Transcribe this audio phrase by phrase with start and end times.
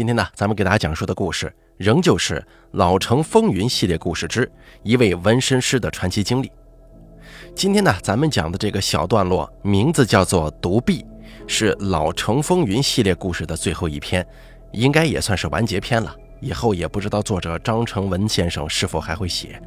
[0.00, 2.36] 今天呢，咱们给大家讲述的故事仍旧是
[2.70, 4.50] 《老城风云》系列故事之
[4.82, 6.50] 一位纹身师的传奇经历。
[7.54, 11.02] 今天呢，咱们讲的这个小段落名字叫做《独臂》，
[11.46, 14.26] 是《老城风云》系列故事的最后一篇，
[14.72, 16.16] 应该也算是完结篇了。
[16.40, 19.60] 以后也不知道作者张成文先生是否还会写。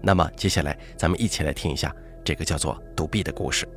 [0.00, 1.94] 那么接下来，咱们一起来听一下
[2.24, 3.68] 这个叫做《独臂》的故事。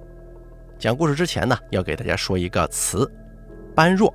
[0.80, 3.12] 讲故事之前呢，要给大家说一个词
[3.76, 4.10] “般若”。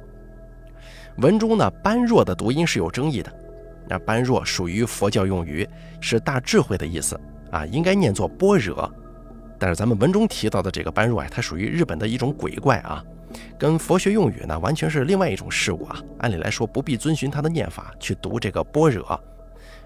[1.19, 3.33] 文中呢，“般若”的读音是有争议的。
[3.89, 5.69] 那“般若”属于佛教用语，
[6.01, 8.91] 是大智慧的意思啊，应该念作“般若”。
[9.59, 13.05] 但是咱们文中提到的这个般若啊，它属于日本的一种鬼怪啊，
[13.59, 16.01] 跟佛学用语呢完全是另外一种事物啊。
[16.19, 19.21] 按理来说不必遵循它的念法去读这个般若，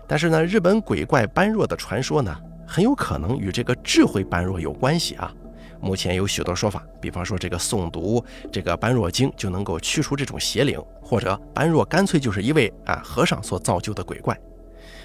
[0.07, 2.35] 但是呢，日本鬼怪般若的传说呢，
[2.67, 5.35] 很有可能与这个智慧般若有关系啊。
[5.87, 14.37] 目前有许多说法，比方说这个诵读这个般若经就能够驱除这种邪灵，或者般若干脆就是一位啊和尚所造就的鬼怪。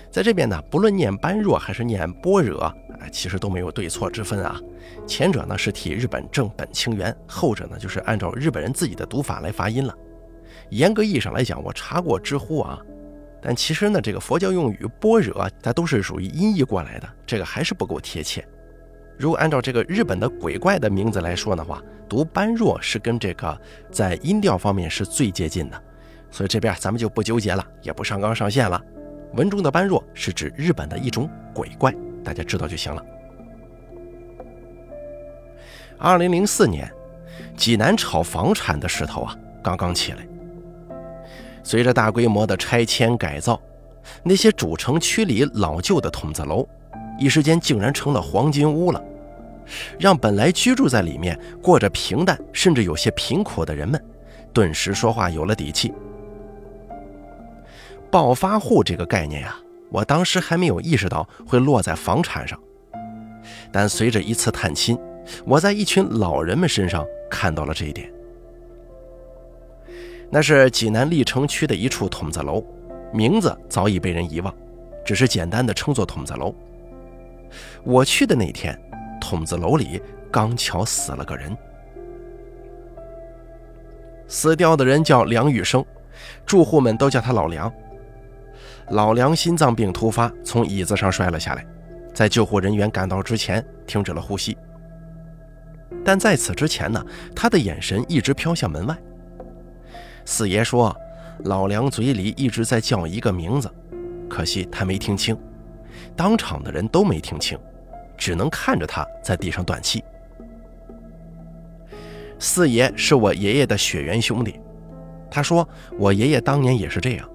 [0.10, 2.74] 在这边呢，不论念般若还是念般若啊，
[3.12, 4.60] 其实都没有对错之分啊。
[5.06, 9.96] 前者呢是替日本正本清源，后者呢就是按照日本人自己的读法来发音了。
[10.72, 12.80] 严格意义上来讲，我查过知乎啊，
[13.40, 18.44] 但其实呢，这个佛教用语般若它都是属于音译过来的，这个还是不够贴切。
[19.22, 23.56] 如果按照这个日本的鬼怪的名字来说的话，读般若是跟这个
[23.92, 25.80] 在音调方面是最接近的，
[26.32, 28.82] 所以这边咱们就不纠结了，也不上纲上线了。
[29.34, 33.06] 文中的般若是指日本的一种鬼怪，大家知道就行了。
[36.00, 36.92] 二零零四年，
[37.56, 40.28] 济南炒房产的势头啊刚刚起来，
[41.62, 43.62] 随着大规模的拆迁改造，
[44.24, 46.68] 那些主城区里老旧的筒子楼，
[47.22, 49.00] 一时间竟然成了黄金屋了，
[50.00, 54.04] 让本来居住在里面过着平淡甚至有些贫苦的人们，
[54.52, 55.94] 顿时说话有了底气。
[58.10, 59.56] 暴发户这个概念呀，
[59.92, 62.60] 我当时还没有意识到会落在房产上，
[63.72, 64.98] 但随着一次探亲，
[65.46, 68.12] 我在一群老人们身上看到了这一点。
[70.32, 72.66] 那是济南历城区的一处筒子楼，
[73.14, 74.52] 名字早已被人遗忘，
[75.06, 76.52] 只是简单的称作筒子楼。
[77.84, 78.80] 我去的那天，
[79.20, 81.58] 筒子楼里刚巧死了个人，
[84.28, 85.84] 死掉的人叫梁玉生，
[86.46, 87.72] 住户们都叫他老梁。
[88.90, 91.66] 老梁心脏病突发，从椅子上摔了下来，
[92.14, 94.58] 在救护人员赶到之前停止了呼吸。
[96.04, 97.04] 但在此之前呢，
[97.36, 98.98] 他的眼神一直飘向门外。
[100.26, 100.96] 四爷说，
[101.46, 103.70] 老梁嘴里一直在叫一个名字，
[104.30, 105.38] 可惜他没听清，
[106.16, 107.58] 当场的人都没听清，
[108.22, 110.04] 只能看着他在地上断气。
[112.38, 114.60] 四爷是我爷爷的血缘兄弟，
[115.32, 115.68] 他说
[115.98, 117.28] 我爷爷当年也是这样。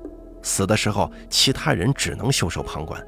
[0.43, 3.05] 死的时候，其他人只能袖手旁观，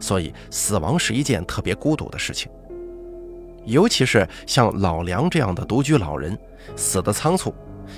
[0.00, 2.50] 所以死亡是一件特别孤独的事情。
[3.66, 6.38] 尤其是像老梁这样的独居老人，
[6.76, 7.54] 死的仓促，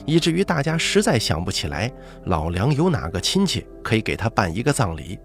[0.07, 1.89] 以至于大家实在想不起来
[2.25, 5.21] 老梁有哪个亲戚可以给他办一个葬礼。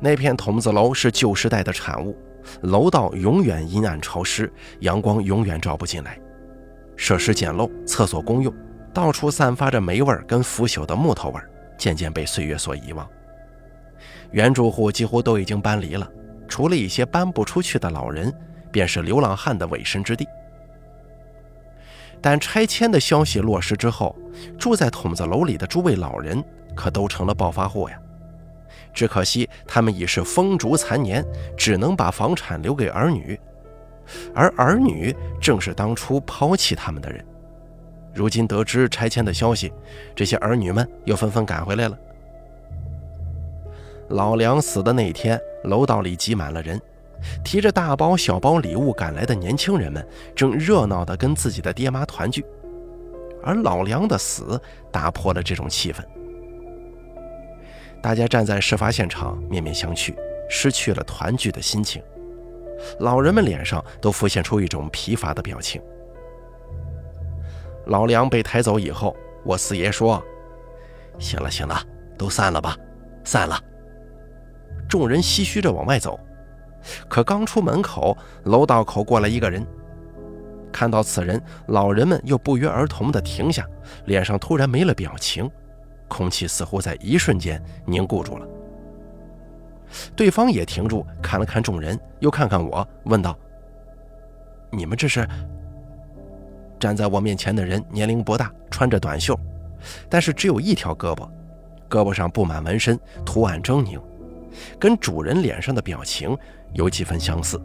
[0.00, 2.16] 那片筒子楼是旧时代的产物，
[2.62, 6.18] 楼道永远阴暗潮湿，阳光永远照不进来，
[6.96, 8.52] 设施简陋，厕所公用。
[8.92, 13.08] 到处散发着霉味儿跟腐朽的木头味儿，渐渐被岁月所遗忘。
[14.30, 16.08] 原住户几乎都已经搬离了，
[16.46, 18.32] 除了一些搬不出去的老人，
[18.70, 20.26] 便是流浪汉的委身之地。
[22.20, 24.16] 但拆迁的消息落实之后，
[24.58, 26.42] 住在筒子楼里的诸位老人
[26.74, 27.98] 可都成了暴发户呀。
[28.94, 31.22] 只可惜他们已是风烛残年，
[31.56, 33.38] 只能把房产留给儿女，
[34.34, 37.22] 而儿女正是当初抛弃他们的人。
[38.14, 39.72] 如今得知拆迁的消息，
[40.14, 41.98] 这些儿女们又纷纷赶回来了。
[44.10, 46.80] 老梁死的那天，楼道里挤满了人，
[47.42, 50.06] 提着大包小包礼物赶来的年轻人们
[50.36, 52.44] 正热闹地跟自己的爹妈团聚，
[53.42, 54.60] 而老梁的死
[54.92, 56.04] 打破了这种气氛。
[58.04, 60.14] 大家站在事发现场，面面相觑，
[60.46, 62.02] 失去了团聚的心情。
[62.98, 65.80] 老人们脸上都浮现出一种疲乏的表情。
[67.86, 70.22] 老梁被抬走以后，我四爷说
[71.18, 71.82] ：“行了行了，
[72.18, 72.76] 都散了吧，
[73.24, 73.58] 散了。”
[74.86, 76.20] 众人唏嘘着往外走，
[77.08, 79.66] 可刚出门口，楼道口过来一个人。
[80.70, 83.66] 看到此人，老人们又不约而同地停下，
[84.04, 85.50] 脸上突然没了表情，
[86.14, 88.46] 空气似乎在一瞬间凝固住了。
[90.14, 93.36] 对方也停住，看了看众人，又看看我，问道
[94.70, 95.26] ：“你们这是？”
[96.78, 99.36] 站在我面前的人年龄不大，穿着短袖，
[100.08, 101.28] 但是只有一条胳膊，
[101.88, 104.00] 胳膊上布满纹身，图案狰狞，
[104.78, 106.36] 跟主人脸上的表情
[106.74, 107.60] 有几分相似。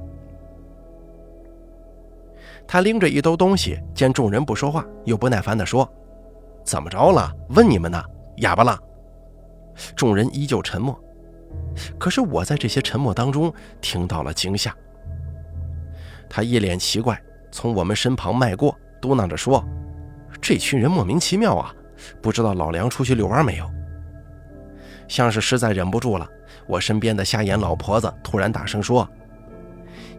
[2.68, 5.88] 他拎着一兜东西，见众人不说话，又不耐烦地说
[6.64, 7.32] ：“怎么着了？
[7.50, 8.02] 问你们呢，
[8.40, 8.78] 哑巴了？”
[9.96, 11.00] 众人依旧沉默。
[11.98, 14.76] 可是我在这些沉默当中听到了惊吓。
[16.30, 17.20] 他一脸奇怪，
[17.52, 19.64] 从我们身旁迈过，嘟囔着说
[20.42, 21.74] ：“这群人莫名其妙啊，
[22.22, 23.70] 不知道老梁出去遛弯没有？”
[25.08, 26.30] 像是实在忍不住了，
[26.68, 29.10] 我身边的瞎眼老婆子突然大声说：“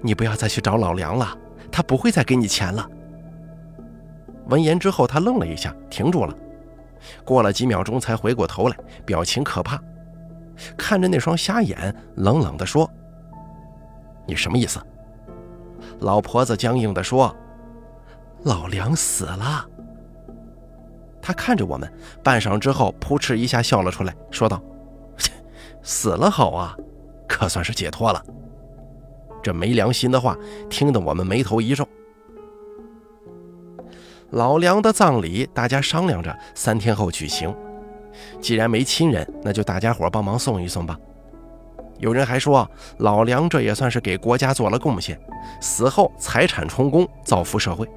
[0.03, 1.37] 你不要再去找老梁了。”
[1.73, 2.85] 他不会再给你钱了。
[4.47, 6.37] 闻言之后，他愣了一下，停住了，
[7.25, 9.81] 过了几秒钟才回过头来，表情可怕，
[10.77, 12.91] 看着那双瞎眼，冷冷地说
[14.27, 14.81] ：“你什么意思？”
[16.01, 17.35] 老婆子僵硬地说
[18.45, 19.67] ：“老梁死了。”
[21.23, 21.93] 他看着我们，
[22.23, 24.63] 半晌之后，扑哧一下笑了出来，说道
[25.83, 26.77] ：“死了好啊，
[27.29, 28.25] 可算是解脱了。”
[29.43, 30.37] 这没良心的话，
[30.69, 31.87] 听得我们眉头一皱。
[34.31, 37.55] 老梁的葬礼，大家商量着三天后举行。
[38.41, 40.97] 既然没亲人，那就大家伙帮忙送一送吧。
[41.99, 42.69] 有人还说，
[42.99, 45.21] 老梁这也算是给国家做了贡献，
[45.61, 47.89] 死后财产充公，造福社会。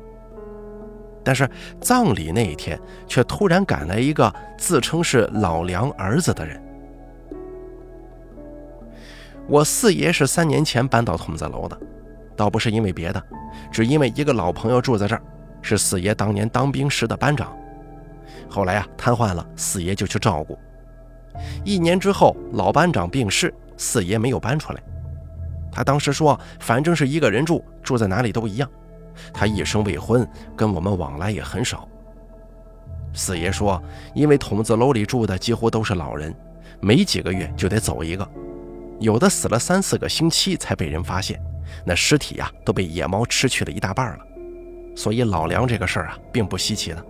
[1.24, 1.50] 但是
[1.80, 6.62] 葬礼那一天，却突然赶来一个自称是老梁儿子的人。
[9.48, 11.78] 我四爷是三年前搬到筒子楼的，
[12.36, 13.24] 倒不是因为别的，
[13.72, 15.22] 只因为一个老朋友住在这儿，
[15.64, 17.52] 是四爷当年当兵时的班长。
[18.48, 20.56] 后来啊瘫痪了，四爷就去照顾。
[21.66, 24.84] 一年之后，老班长病逝，四爷没有搬出来。
[25.72, 28.70] 他当时说，反正是一个人住，住在哪里都一样。
[29.34, 31.88] 他一生未婚，跟我们往来也很少。
[33.14, 33.82] 四爷说，
[34.14, 36.34] 因为筒子楼里住的几乎都是老人，
[36.80, 38.28] 没几个月就得走一个。
[39.00, 41.42] 有的死了三四个星期才被人发现，
[41.84, 44.26] 那尸体呀都被野猫吃去了一大半了，
[44.96, 47.06] 所以老梁这个事儿啊并不稀奇的。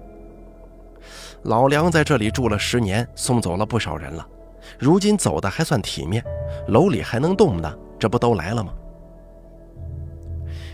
[1.44, 4.26] 老梁在这里住了十年，送走了不少人了，
[4.80, 6.24] 如今走的还算体面，
[6.68, 8.74] 楼里还能动的，这不都来了吗？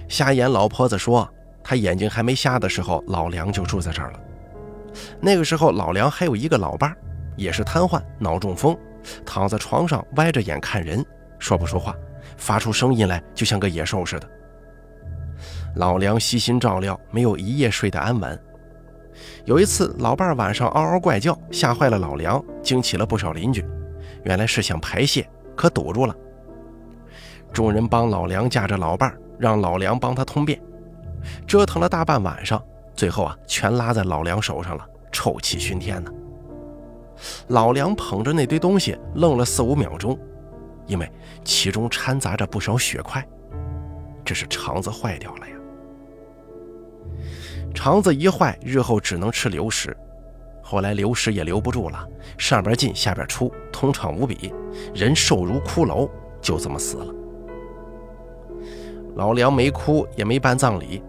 [0.07, 1.27] 瞎眼老婆子说，
[1.63, 4.19] 她眼睛还没瞎的时候，老梁就住在这儿了。
[5.19, 6.97] 那个时候老梁还有一个老伴儿，
[7.35, 8.77] 也是瘫痪，脑中风。
[9.25, 11.03] 躺在床上歪着眼看人，
[11.39, 11.95] 说不出话，
[12.37, 14.29] 发出声音来就像个野兽似的。
[15.75, 18.37] 老梁悉心照料，没有一夜睡得安稳。
[19.45, 23.65] 有一次，老伴儿晚上嗷嗷怪叫，吓坏了老梁，惊起了不少邻居。
[24.23, 26.15] 原来是想排泄，可堵住了。
[27.51, 30.61] 众人帮老梁架着老伴儿，让老梁帮他通便，
[31.47, 32.61] 折腾了大半晚上，
[32.95, 36.11] 最后啊，全拉在老梁手上了，臭气熏天呢。
[37.47, 40.17] 老梁捧着那堆东西，愣了四五秒钟，
[40.85, 41.11] 因为
[41.43, 43.25] 其中掺杂着不少血块，
[44.23, 45.55] 这是肠子坏掉了呀。
[47.73, 49.95] 肠子一坏，日后只能吃流食，
[50.61, 52.07] 后来流食也留不住了，
[52.37, 54.53] 上边进下边出，通畅无比，
[54.93, 56.09] 人瘦如骷髅，
[56.41, 57.05] 就这么死了。
[59.15, 61.01] 老梁没哭，也没办葬礼，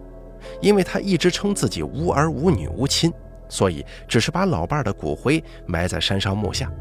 [0.61, 3.11] 因为他一直称自己无儿无女无亲。
[3.49, 6.71] 所以，只是把老伴的骨灰埋在山上墓下，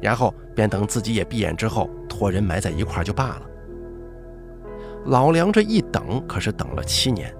[0.00, 3.42] 然后便等自己也闭眼之后，托人埋在一块就罢了。
[5.06, 7.32] 老梁这一等，可是等了七年。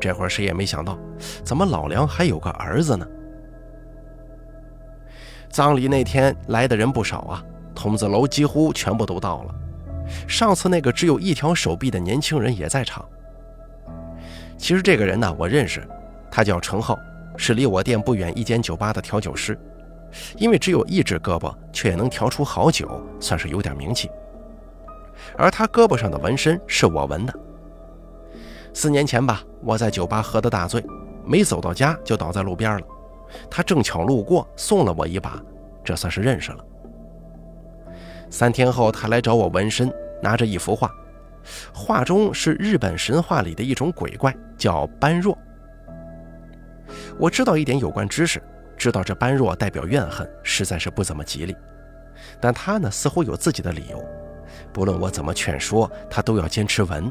[0.00, 0.98] 这会儿谁也没想到，
[1.44, 3.06] 怎么老梁还有个儿子呢？
[5.48, 7.42] 葬礼那天来的人不少啊，
[7.74, 9.54] 筒子楼几乎全部都到了。
[10.28, 13.04] 上次那个只有一条手臂的年轻人也在场。
[14.58, 15.86] 其实这个人呢，我认识。
[16.30, 16.98] 他叫程浩，
[17.36, 19.58] 是离我店不远一间酒吧的调酒师。
[20.36, 24.10] 因为只有一只胳膊，却也能调出好酒，算是有点名气。
[25.36, 27.34] 而他胳膊上的纹身是我纹的。
[28.76, 30.84] 四年前吧，我在酒吧喝得大醉，
[31.24, 32.86] 没走到家就倒在路边了。
[33.50, 35.42] 他正巧路过，送了我一把，
[35.82, 36.62] 这算是认识了。
[38.28, 39.90] 三天后，他来找我纹身，
[40.22, 40.94] 拿着一幅画，
[41.72, 45.36] 画中是日本神话里的一种鬼怪，叫般若。
[47.18, 48.42] 我知道一点有关知识，
[48.76, 51.56] 知道这般若代表怨恨，实在是不怎么吉利。
[52.38, 54.04] 但他呢，似乎有自己的理由。
[54.70, 57.10] 不论我怎么劝说，他都要坚持纹。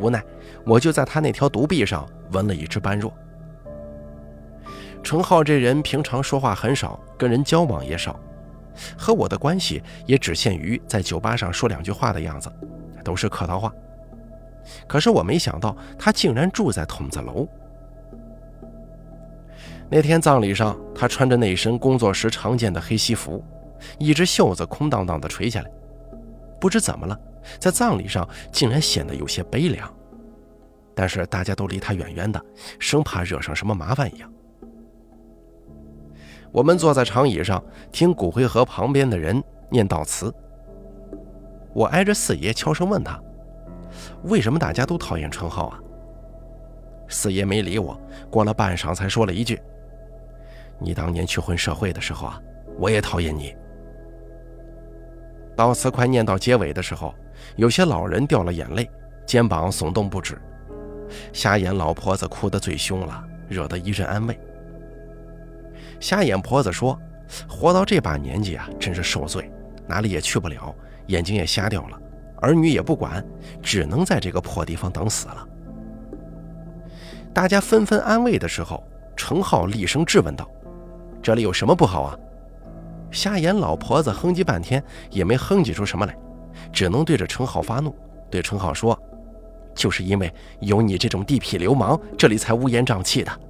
[0.00, 0.20] 无奈，
[0.64, 3.12] 我就在他那条独臂上纹了一只般若。
[5.02, 8.18] 程浩这人平常说话很少，跟人交往也少，
[8.96, 12.50] 和我的关系也只限于在酒吧上说两句话的样子，
[13.04, 13.70] 都是客套话。
[14.86, 17.46] 可是我没想到，他竟然住在筒子楼。
[19.90, 23.44] 那天葬礼上，他穿着那身工作时常见的黑西服，
[23.98, 25.70] 一只袖子空荡荡的垂下来。
[26.58, 27.20] 不知怎么了，
[27.58, 29.94] 在葬礼上竟然显得有些悲凉。
[30.94, 32.42] 但是大家都离他远远的，
[32.78, 34.32] 生怕惹上什么麻烦一样。
[36.52, 40.32] 我们坐在长椅上听骨灰盒旁边的人念悼词。
[41.72, 43.20] 我挨着四爷悄声问他
[44.24, 45.80] ：“为什么大家都讨厌春浩啊？”
[47.10, 49.60] 四爷没理我，过了半晌才说了一句
[50.78, 52.40] ：“你当年去混社会的时候啊，
[52.78, 53.52] 我也讨厌你。”
[55.56, 57.12] 悼词快念到结尾的时候，
[57.56, 58.88] 有些老人掉了眼泪，
[59.26, 60.40] 肩膀耸动不止。
[61.32, 64.38] 瞎眼老婆子哭得最凶了，惹得一阵安慰。
[66.00, 66.98] 瞎眼婆子说
[67.48, 69.50] ：“活到这把年纪啊，真是受罪，
[69.86, 70.74] 哪里也去不了，
[71.06, 71.98] 眼睛也瞎掉了，
[72.40, 73.24] 儿女也不管，
[73.62, 75.48] 只能在这个破地方等死了。”
[77.32, 78.82] 大家纷纷安慰的时候，
[79.16, 80.48] 程浩厉声质问道
[81.22, 82.18] ：“这里有什么不好啊？”
[83.10, 86.16] 瞎眼老婆子哼唧半天也没哼唧出什么来，
[86.72, 87.94] 只能对着程浩发怒，
[88.28, 89.00] 对程浩说。
[89.74, 93.40] 就是因为有你这种地痞流氓，这里才乌烟瘴气的。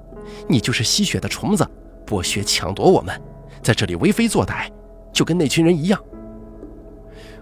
[0.48, 1.68] 你就是吸血的虫子，
[2.06, 3.20] 剥削抢夺我们，
[3.62, 4.70] 在这里为非作歹，
[5.12, 6.00] 就跟那群人一样。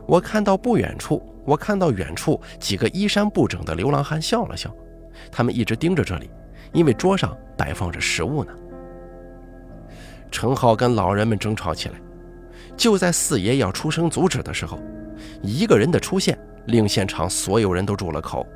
[0.07, 4.75] 我看到不远处，我看到远处几个衣衫不整的流浪汉笑了笑，
[5.31, 6.29] 他们一直盯着这里，
[6.73, 8.53] 因为桌上摆放着食物呢。
[10.31, 11.95] 陈浩跟老人们争吵起来，
[12.77, 14.79] 就在四爷要出声阻止的时候，
[15.41, 16.37] 一个人的出现
[16.67, 18.47] 令现场所有人都住了口。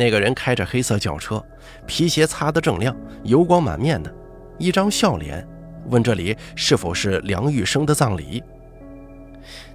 [0.00, 1.44] 那个人开着黑色轿车，
[1.86, 4.10] 皮鞋擦得正亮，油光满面的，
[4.56, 5.46] 一张笑脸，
[5.90, 8.42] 问这里是否是梁玉生的葬礼。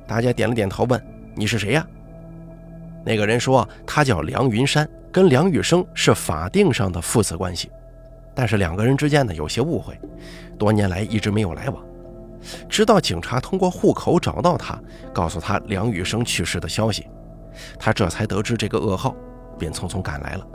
[0.08, 1.00] 大家点了点头，问
[1.36, 1.86] 你是谁呀？
[3.06, 7.70] 那个人说他叫梁云山，跟梁玉生是法定上的父子关系，
[8.34, 9.96] 但是两个人之间呢有些误会，
[10.58, 11.86] 多年来一直没有来往，
[12.68, 14.82] 直到警察通过户口找到他，
[15.14, 17.06] 告诉他梁玉生去世的消息，
[17.78, 19.16] 他这才得知这个噩耗。
[19.58, 20.48] 便匆匆赶来了。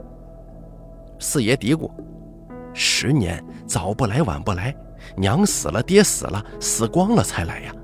[1.19, 1.91] 四爷嘀咕
[2.73, 4.75] ：“十年早不来晚不来，
[5.17, 7.75] 娘死了，爹死了，死光了才来呀。”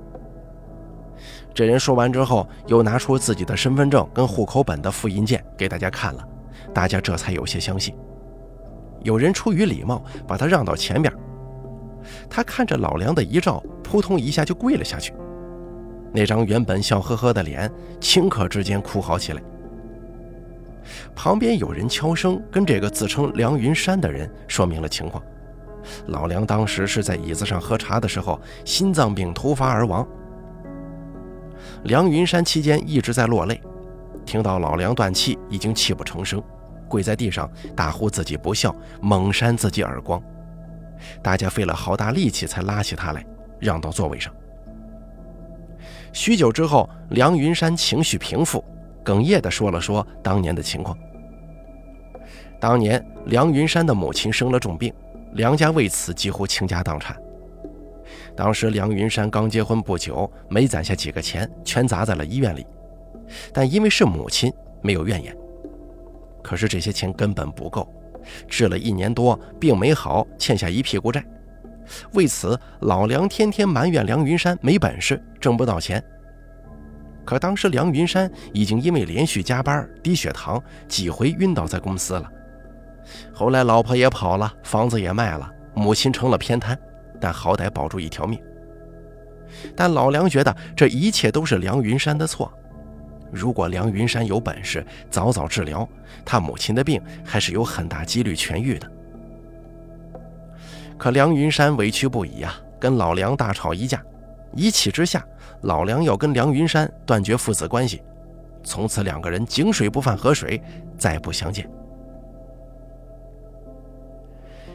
[1.52, 6.28] 这人说完之后，又拿出自己的身份证跟户口本的复印件给大家看了，
[6.74, 7.94] 大家这才有些相信。
[9.02, 11.12] 有人出于礼貌，把他让到前边。
[12.28, 15.14] 他看着老梁的遗照，扑通一下就跪了下去。
[16.12, 17.70] 那张原本笑呵呵的脸，
[18.00, 19.42] 顷刻之间哭嚎起来。
[21.14, 25.22] 旁边有人悄声跟这个自称梁云山的人说明了情况。
[26.06, 30.06] 老梁当时是在椅子上喝茶的时候，心脏病突发而亡。
[31.84, 33.60] 梁云山期间一直在落泪，
[34.24, 36.42] 听到老梁断气，已经泣不成声，
[36.88, 40.20] 跪在地上大呼自己不孝，猛扇自己耳光。
[41.22, 43.24] 大家费了好大力气才拉起他来，
[43.60, 44.32] 让到座位上。
[46.12, 48.64] 许久之后，梁云山情绪平复。
[49.06, 50.98] 哽咽地说了说当年的情况。
[52.60, 54.92] 当年梁云山的母亲生了重病，
[55.34, 57.16] 梁家为此几乎倾家荡产。
[58.34, 62.66] 当时梁云山刚结婚不久，没攒下几个钱，全砸在了医院里。
[63.52, 65.36] 但因为是母亲，没有怨言。
[66.42, 67.88] 可是这些钱根本不够，
[68.48, 71.24] 治了一年多，病没好，欠下一屁股债。
[72.14, 76.02] 为此，老梁天天埋怨梁云山没本事，挣不到钱。
[77.26, 82.30] 可当时梁云山已经因为连续加班、低血糖，几回晕倒在公司了。
[83.34, 86.78] 后来老婆也跑了，房子也卖了，母亲成了偏瘫，
[87.20, 88.40] 但好歹保住一条命。
[89.74, 92.52] 但老梁觉得这一切都是梁云山的错。
[93.32, 95.88] 如果梁云山有本事，早早治疗，
[96.24, 98.88] 他母亲的病还是有很大几率痊愈的。
[100.96, 104.00] 可梁云山委屈不已呀，跟老梁大吵一架，
[104.54, 105.26] 一气之下。
[105.62, 108.02] 老梁要跟梁云山断绝父子关系，
[108.62, 110.60] 从此两个人井水不犯河水，
[110.98, 111.68] 再不相见。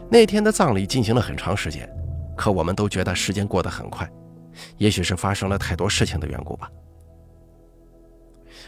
[0.09, 1.89] 那天的葬礼进行了很长时间，
[2.35, 4.09] 可我们都觉得时间过得很快，
[4.77, 6.69] 也许是发生了太多事情的缘故吧。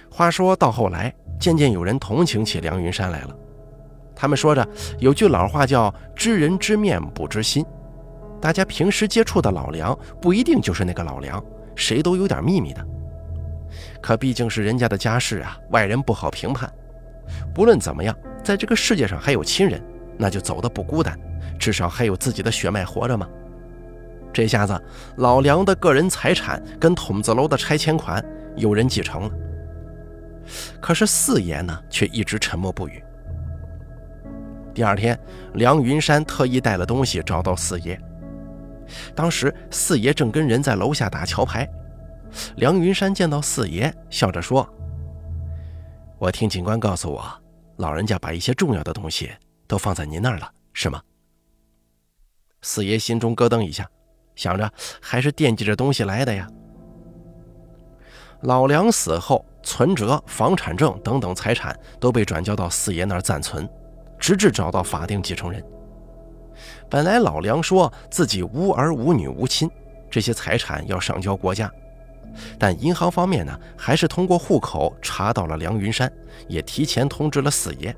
[0.10, 3.36] 话说到后来，渐渐有人同情起梁云山来了，
[4.16, 4.66] 他们说着
[5.00, 7.66] 有句老话叫“知人知面不知心”，
[8.40, 11.44] 大家平时接触的老梁不一定就是那个老梁。
[11.76, 12.86] 谁都有点秘密的，
[14.02, 16.72] 可毕竟是人家的家事啊，外人不好评判。
[17.54, 19.82] 不论怎么样，在这个世界上还有亲人，
[20.18, 21.18] 那就走得不孤单，
[21.58, 23.28] 至少还有自己的血脉活着嘛。
[24.32, 24.80] 这下子，
[25.18, 28.24] 老梁的个人财产跟筒子楼的拆迁款
[28.56, 29.32] 有人继承了，
[30.82, 33.04] 可是四爷呢，却一直沉默不语。
[34.74, 35.18] 第二天，
[35.54, 38.00] 梁云山特意带了东西找到四爷。
[39.16, 41.68] 当时四爷正跟人在楼下打桥牌，
[42.58, 44.68] 梁云山见到四爷，笑着说
[46.20, 47.24] ：“我听警官告诉我，
[47.78, 49.32] 老人家把一些重要的东西
[49.68, 51.02] 都放在您那儿了，是吗？”
[52.62, 53.88] 四爷心中咯噔一下，
[54.36, 54.72] 想着
[55.02, 56.48] 还是惦记着东西来的呀。
[58.42, 63.70] 老梁死后，存折、房产证等等财产都被转交到四爷那儿暂存，
[64.20, 65.64] 直至找到法定继承人。
[66.94, 69.68] 本来老梁说自己无儿无女无亲，
[70.12, 71.68] 这些财产要上交国家，
[72.60, 76.14] 但银行方面呢，还是通过户口查到了梁云山，
[76.48, 77.96] 也提前通知了四爷。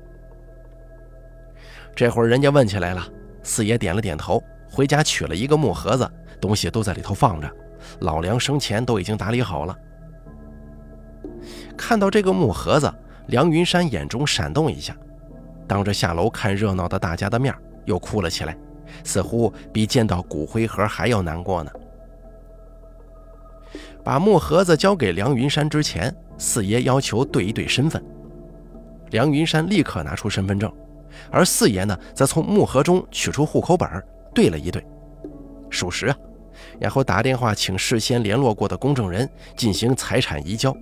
[1.94, 3.06] 这会儿人家问起来了，
[3.42, 4.42] 四爷点了点头。
[4.66, 6.10] 回家取了一个木盒子，
[6.40, 7.50] 东西都在里头放着。
[8.00, 9.76] 老梁生前都已经打理好了。
[11.76, 12.90] 看到这个木盒子，
[13.26, 14.96] 梁云山眼中闪动一下，
[15.68, 18.56] 当着下楼看热闹的大家的面，又哭了起来，
[19.04, 21.70] 似乎比见到骨灰盒还要难过呢。
[24.02, 28.02] 把木盒子交给梁云山之前，四爷要求对一对身份。
[29.10, 30.72] 梁云山立刻拿出身份证，
[31.30, 33.88] 而四爷呢，则从木盒中取出户口本
[34.34, 34.84] 对了一对，
[35.70, 36.16] 属实啊，
[36.78, 40.76] 然后打电话请事先联络过的公证人进行财产移交。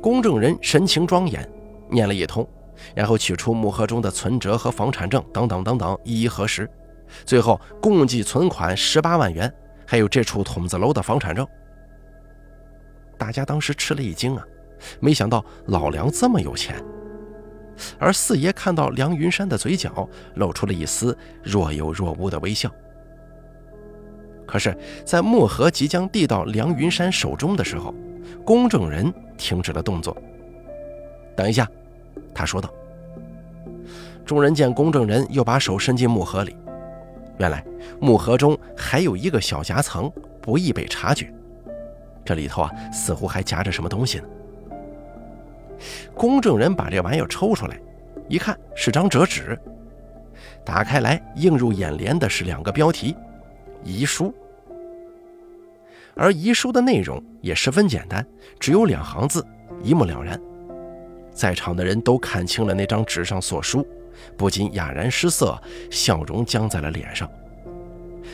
[0.00, 1.46] 公证人神情庄严，
[1.90, 2.46] 念了一通，
[2.94, 6.68] 然后取出木盒中的存折和房产证等等等等，一一核实，
[7.24, 9.52] 最后共计存款十八万元，
[9.86, 11.46] 还有这处筒子楼的房产证。
[13.16, 14.44] 大家当时吃了一惊啊，
[15.00, 16.82] 没想到老梁这么有钱。
[17.98, 22.68] 而四爷看到梁云山的嘴角露出了一丝若有若无的微笑。
[24.46, 27.94] 可是，在木盒即将递到梁云山手中的时候，
[28.44, 30.16] 公证人停止了动作。
[31.36, 31.70] 等一下，
[32.38, 32.72] 他说道。
[34.24, 36.56] 众人见公证人又把手伸进木盒里，
[37.38, 37.64] 原来
[38.00, 40.08] 木盒中还有一个小夹层，
[40.40, 41.32] 不易被察觉。
[42.24, 44.24] 这里头啊，似乎还夹着什么东西呢。
[46.14, 47.76] 公证人把这玩意儿抽出来，
[48.28, 49.58] 一看是张折纸，
[50.64, 53.16] 打开来映入眼帘的是两个标题：
[53.82, 54.32] 遗书。
[56.14, 58.24] 而遗书的内容也十分简单，
[58.60, 59.44] 只有两行字，
[59.82, 60.40] 一目了然。
[61.38, 63.86] 在场的人都看清了那张纸上所书，
[64.36, 65.56] 不禁哑然失色，
[65.88, 67.30] 笑容僵在了脸上。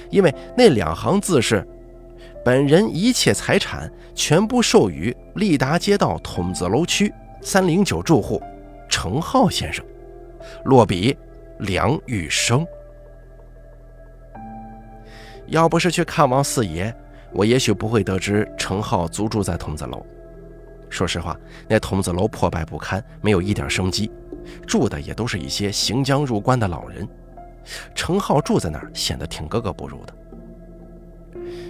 [0.09, 1.63] 因为那两行字是
[2.43, 7.13] ：“本人一切财产全部授予利达街道筒子楼区。”
[7.43, 8.43] 三零九住户
[8.89, 9.85] 程浩先生，
[10.65, 11.15] 落笔
[11.59, 12.67] 梁玉生。
[15.49, 16.95] 要不是去看望四爷，
[17.35, 20.03] 我也许不会得知程浩租住在筒子楼。
[20.95, 21.37] 说实话，
[21.69, 24.09] 那筒子楼破败不堪，没有一点生机，
[24.65, 27.07] 住的也都是一些行将入关的老人。
[27.97, 30.15] 程浩住在那儿，显得挺格格不入的。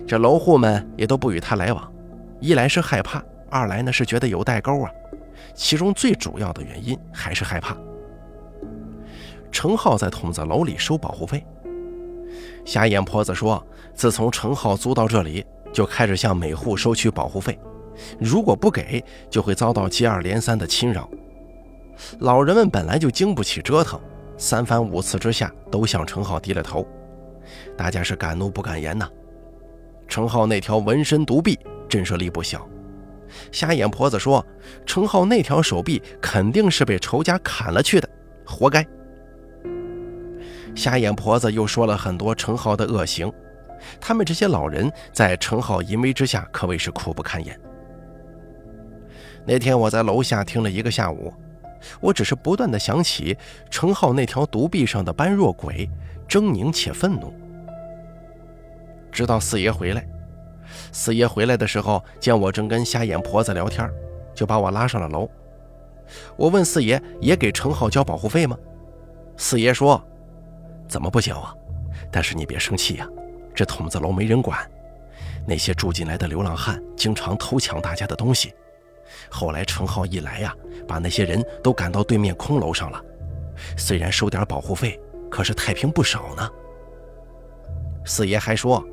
[0.07, 1.91] 这楼户们也都不与他来往，
[2.39, 4.91] 一来是害怕，二来呢是觉得有代沟啊。
[5.55, 7.75] 其中最主要的原因还是害怕。
[9.51, 11.43] 程浩在筒子楼里收保护费。
[12.67, 17.59] 瞎眼婆子说，自从程浩租到这里，就开始向每户收取保护费，
[18.19, 21.09] 如果不给，就会遭到接二连三的侵扰。
[22.21, 24.01] 老人们本来就经不起折腾，
[24.37, 26.87] 三番五次之下，都向程浩低了头。
[27.77, 29.09] 大家是敢怒不敢言呐。
[30.09, 32.69] 程浩那条纹身独臂，震慑力不小。
[33.51, 34.45] 瞎眼婆子说
[34.87, 38.09] ：“程浩那条手臂肯定是被仇家砍了去的，
[38.45, 38.87] 活该。”
[40.75, 43.33] 瞎眼婆子又说了很多程浩的恶行，
[44.01, 47.59] 他们这些老人在程浩淫威之下可谓是苦不堪言。
[49.47, 51.33] 那天我在楼下听了一个下午，
[52.01, 53.37] 我只是不断的想起
[53.71, 55.89] 程浩那条独臂上的般若鬼，
[56.29, 57.33] 狰狞且愤怒。
[59.13, 60.07] 直到四爷回来。
[60.91, 63.89] 四爷回来的时候，见我正跟瞎眼婆子聊天，
[64.35, 65.29] 就把我拉上了楼。
[66.37, 68.59] 我问四爷：“也给程浩交保护费吗？”
[69.37, 70.03] 四爷说
[70.89, 71.55] ：“怎么不交啊？
[72.11, 73.09] 但是你别生气呀，
[73.55, 74.59] 这筒子楼没人管，
[75.47, 78.53] 那些住进来的流浪汉经常偷抢大家的东西。
[79.31, 80.55] 后来程浩一来呀，
[80.87, 83.03] 把那些人都赶到对面空楼上了。
[83.77, 86.51] 虽然收点保护费，可是太平不少呢。”
[88.05, 88.85] 四爷还说。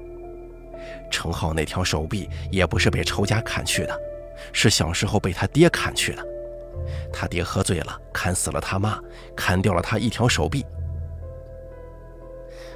[1.12, 4.00] 程浩那条手臂也不是被仇家砍去的，
[4.54, 6.26] 是小时候被他爹砍去的。
[7.14, 8.98] 他爹喝醉了，砍死了他妈，
[9.36, 10.66] 砍掉了他一条手臂。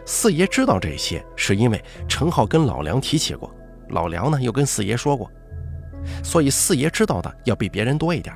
[0.05, 3.49] 四爷知道这些，是因为程浩跟老梁提起过，
[3.89, 5.31] 老梁呢又跟四爷说过，
[6.23, 8.35] 所以四爷知道的要比别人多一点。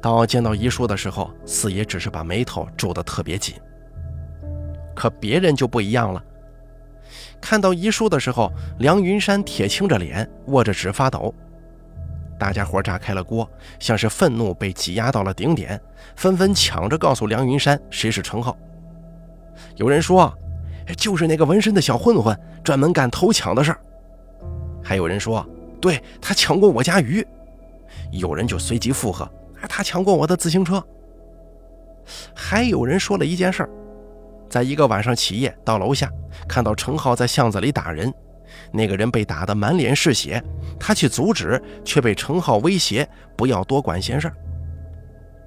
[0.00, 3.54] 到见到遗书的时候，四爷只是把眉头皱得特别紧。
[4.94, 6.22] 可别人就不一样了，
[7.40, 11.34] 看到遗书的时候，梁云山铁青着脸，握着纸发抖。
[12.38, 15.78] 大家伙炸开了锅，像是愤怒被挤压到了顶点，
[16.16, 18.56] 纷纷抢着告诉梁云山谁是程浩。
[19.76, 20.32] 有人说，
[20.96, 23.80] 就是那个纹身的小混混，专门干偷抢的事儿。
[24.82, 25.46] 还有人说，
[25.80, 27.26] 对他抢过我家鱼。
[28.12, 29.28] 有人就随即附和。
[29.68, 30.82] 他抢过我的自行车。
[32.34, 33.70] 还有人说了一件事儿，
[34.48, 36.10] 在一个晚上起夜，到楼下
[36.48, 38.12] 看到程浩在巷子里打人，
[38.72, 40.42] 那个人被打得满脸是血，
[40.78, 44.34] 他去阻止，却被程浩威胁不要多管闲事儿。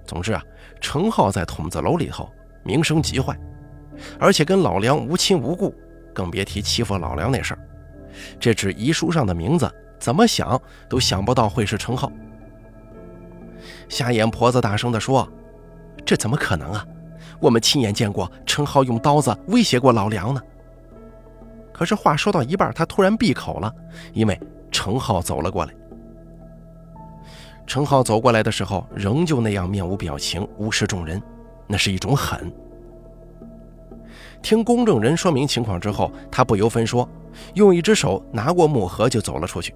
[0.05, 0.43] 总之啊，
[0.79, 2.29] 程浩在筒子楼里头
[2.63, 3.35] 名声极坏，
[4.19, 5.73] 而且跟老梁无亲无故，
[6.13, 7.59] 更别提欺负老梁那事儿。
[8.39, 9.69] 这纸遗书上的名字，
[10.03, 12.11] 怎么想都想不到会是程浩。
[13.87, 15.25] 瞎眼婆子大声地说
[16.05, 16.85] ：“这怎么可能啊？
[17.39, 20.41] 我们亲眼见过程浩用刀子威胁过老梁呢。”
[21.71, 23.73] 可是话说到一半，他突然闭口了，
[24.11, 24.37] 因为
[24.69, 25.73] 程浩走了过来。
[27.65, 31.23] 程浩走过来的时候，仍旧那样面无表情，无视众人，
[31.65, 32.51] 那是一种狠。
[34.41, 37.07] 听公证人说明情况之后，他不由分说，
[37.53, 39.73] 用一只手拿过木盒就走了出去。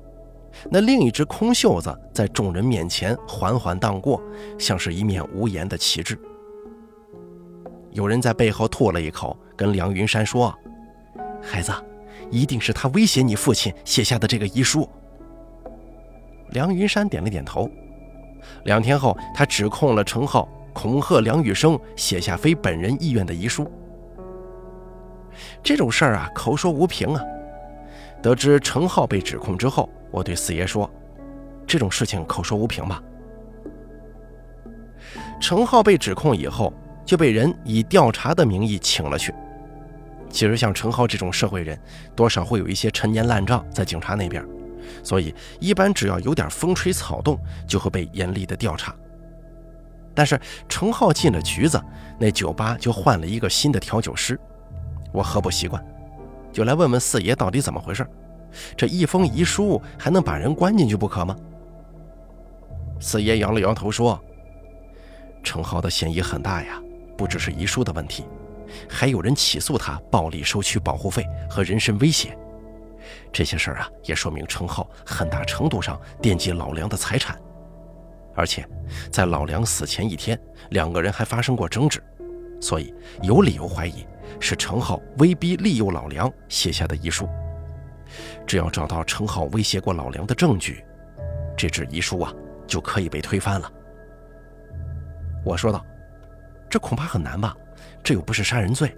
[0.69, 4.21] 那另一只空袖子在众人面前缓缓荡过，
[4.57, 6.17] 像是一面无言的旗帜。
[7.91, 10.53] 有人在背后吐了一口，跟梁云山说
[11.41, 11.71] ：“孩子，
[12.29, 14.87] 一定是他威胁你父亲写下的这个遗书。”
[16.51, 17.69] 梁云山点了点头。
[18.65, 23.69] 两天后，他指控了程浩恐吓梁雨生写下非本人意愿的遗书。
[25.61, 27.21] 这种事儿啊，口说无凭啊。
[28.21, 30.89] 得知程浩被指控之后，我对四爷说
[31.67, 33.01] ：“这种事情口说无凭吧。”
[35.39, 36.73] 程浩被指控以后，
[37.05, 39.33] 就被人以调查的名义请了去。
[40.29, 41.79] 其实像程浩这种社会人，
[42.15, 44.43] 多少会有一些陈年烂账在警察那边，
[45.03, 48.93] 所以一般只要有点风吹草动，就会被严厉的调查。
[50.13, 51.79] 但是程浩进了局子，
[52.19, 54.37] 那酒吧就换了一个新的调酒师，
[55.13, 55.83] 我喝不习惯。
[56.51, 58.05] 就来问问四爷到底怎么回事？
[58.75, 61.35] 这一封遗书还能把人关进去不可吗？
[62.99, 64.19] 四爷摇了摇头说
[65.43, 66.81] ：“程浩的嫌疑很大呀，
[67.15, 68.25] 不只是遗书的问题，
[68.89, 72.37] 还有人起诉他暴力收取保护费和人身威胁。
[73.31, 77.39] 这些事儿啊，也说明程浩很大程度上惦记老梁的财产，
[78.35, 78.67] 而且
[79.11, 80.39] 在老梁死前一天，
[80.71, 82.01] 两个人还发生过争执，
[82.59, 84.05] 所以有理由怀疑。”
[84.41, 87.27] 是程浩威逼利诱老梁写下的遗书。
[88.47, 90.83] 只要找到程浩威胁过老梁的证据，
[91.55, 92.33] 这纸遗书啊
[92.65, 93.71] 就可以被推翻了。
[95.45, 95.85] 我说道
[96.69, 97.55] ：“这恐怕很难吧？
[98.01, 98.95] 这又不是杀人罪。”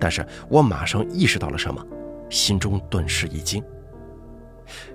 [0.00, 1.84] 但是我马上意识到了什么，
[2.30, 3.62] 心中顿时一惊，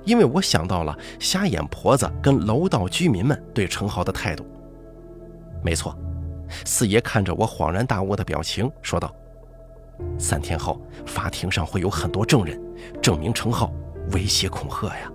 [0.03, 4.45] 因为我想到了瞎眼婆子跟楼道居民们对程浩的态度。
[5.63, 5.97] 没错。
[6.65, 9.13] 四爷看着我恍然大悟的表情，说道
[10.17, 12.59] ：“三天后，法庭上会有很多证人，
[13.01, 13.71] 证明程浩
[14.11, 15.11] 威胁恐吓呀。”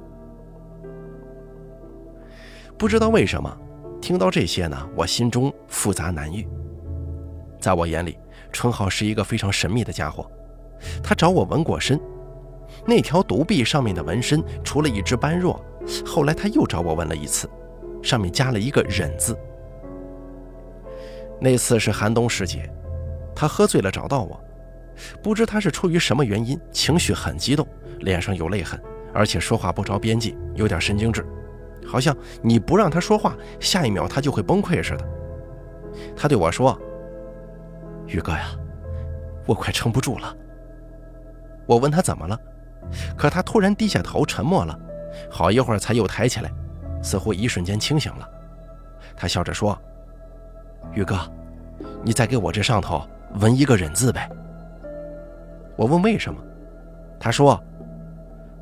[2.78, 3.56] 不知道为什么，
[4.00, 6.46] 听到这些呢，我心中复杂难愈。
[7.60, 8.18] 在我眼里，
[8.50, 10.28] 程浩是一个非常神秘的家伙。
[11.00, 12.00] 他找我纹过身，
[12.84, 15.64] 那条独臂上面的纹身，除了一只般若，
[16.04, 17.48] 后来他又找我纹了一次，
[18.02, 19.38] 上面加了一个忍字。
[21.40, 22.68] 那次是寒冬时节，
[23.32, 24.40] 他喝醉了找到我，
[25.22, 27.66] 不知他是出于什么原因，情绪很激动，
[28.00, 28.80] 脸上有泪痕，
[29.12, 31.24] 而且说话不着边际，有点神经质，
[31.86, 35.08] 好像你不让他说话，下一秒他就会崩溃似的。
[36.16, 36.78] 他对我说
[38.08, 38.48] ：“宇哥呀，
[39.46, 40.36] 我快撑不住了。”
[41.66, 42.38] 我问他怎么了，
[43.16, 44.78] 可他突然低下头沉默了，
[45.30, 46.50] 好一会儿才又抬起来，
[47.02, 48.28] 似乎一瞬间清醒了。
[49.16, 49.78] 他笑着说。
[50.94, 51.16] 宇哥，
[52.02, 54.28] 你再给我这上头纹一个忍字呗。
[55.76, 56.40] 我问为什么，
[57.18, 57.62] 他说：“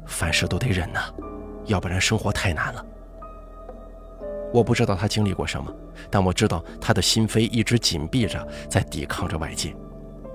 [0.06, 1.00] 凡事都得忍呐，
[1.66, 2.84] 要不然生活太难了。”
[4.52, 5.72] 我不知道他经历过什么，
[6.10, 9.74] 但我知道他的心扉一直紧闭着，在抵抗着外界，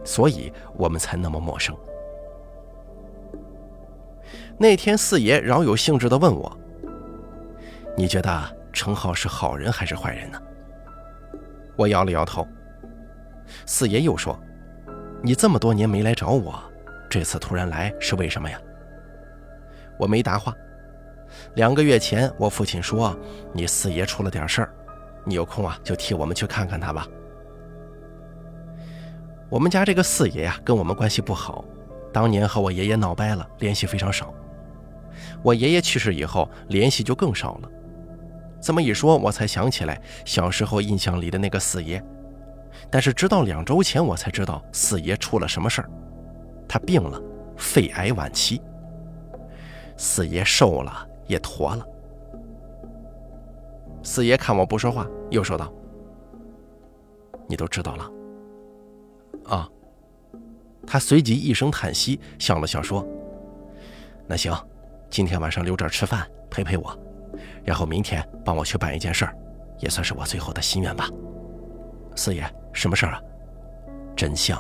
[0.04, 1.76] 所以我们才那么陌生。
[4.58, 6.58] 那天四爷饶有兴致地问我
[7.98, 10.42] ：“你觉得程浩是好人还是坏人呢？”
[11.76, 12.48] 我摇了摇头。
[13.66, 14.40] 四爷又说
[15.26, 16.54] ：“你这么多年没来找我，
[17.10, 18.62] 这次突然来是为什么呀？”
[19.98, 20.54] 我没答话。
[21.56, 23.18] 两个月前，我父亲说
[23.52, 24.72] 你四爷出了点事儿，
[25.24, 27.08] 你有空啊，就替我们去看看他吧。
[29.50, 31.66] 我们家这个四爷呀，跟我们关系不好，
[32.14, 34.32] 当年和我爷爷闹掰了，联系非常少。
[35.42, 37.70] 我爷爷去世以后，联系就更少了。
[38.62, 42.00] 这么一说，我才想起来小时候印象里的那个四爷。
[42.90, 45.90] 但是直到两周前，我才知道四爷出了什么事儿，
[46.68, 47.22] 他病了，
[47.58, 48.62] 肺癌晚期。
[49.98, 51.86] 四爷瘦了，也驼了。
[54.04, 55.74] 四爷看我不说话，又说道
[57.48, 58.12] ：“你都知道了。”
[59.46, 59.70] 啊，
[60.86, 63.06] 他随即一声叹息，笑了笑说
[64.28, 64.54] ：“那行，
[65.10, 66.98] 今天晚上留这儿吃饭，陪陪我，
[67.64, 69.36] 然后明天帮我去办一件事儿，
[69.80, 71.10] 也算是我最后的心愿吧。”
[72.16, 73.22] 四爷，什么事儿啊？
[74.16, 74.58] 真相。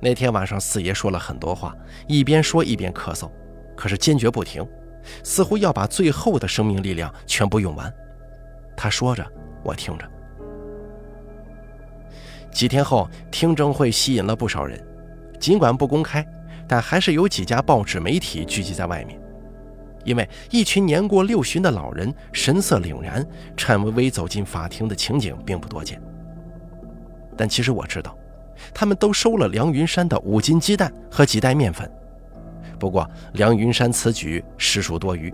[0.00, 1.74] 那天晚上，四爷说了很多话，
[2.06, 3.30] 一边说一边咳嗽，
[3.74, 4.66] 可是坚决不停，
[5.22, 7.92] 似乎要把最后的生命力量全部用完。
[8.76, 9.24] 他说着，
[9.62, 10.06] 我听着。
[12.52, 14.78] 几天后，听证会吸引了不少人，
[15.40, 16.26] 尽管不公开，
[16.68, 19.18] 但还是有几家报纸媒体聚集在外面。
[20.04, 26.00] 因为一群年过六旬的老人神色凛然、颤巍巍走进法庭的情景并不多见。
[27.36, 28.16] 但其实我知道，
[28.72, 31.90] 他们都收了梁云山的五斤鸡蛋和几袋面粉。
[32.78, 35.32] 不过梁云山此举实属多余，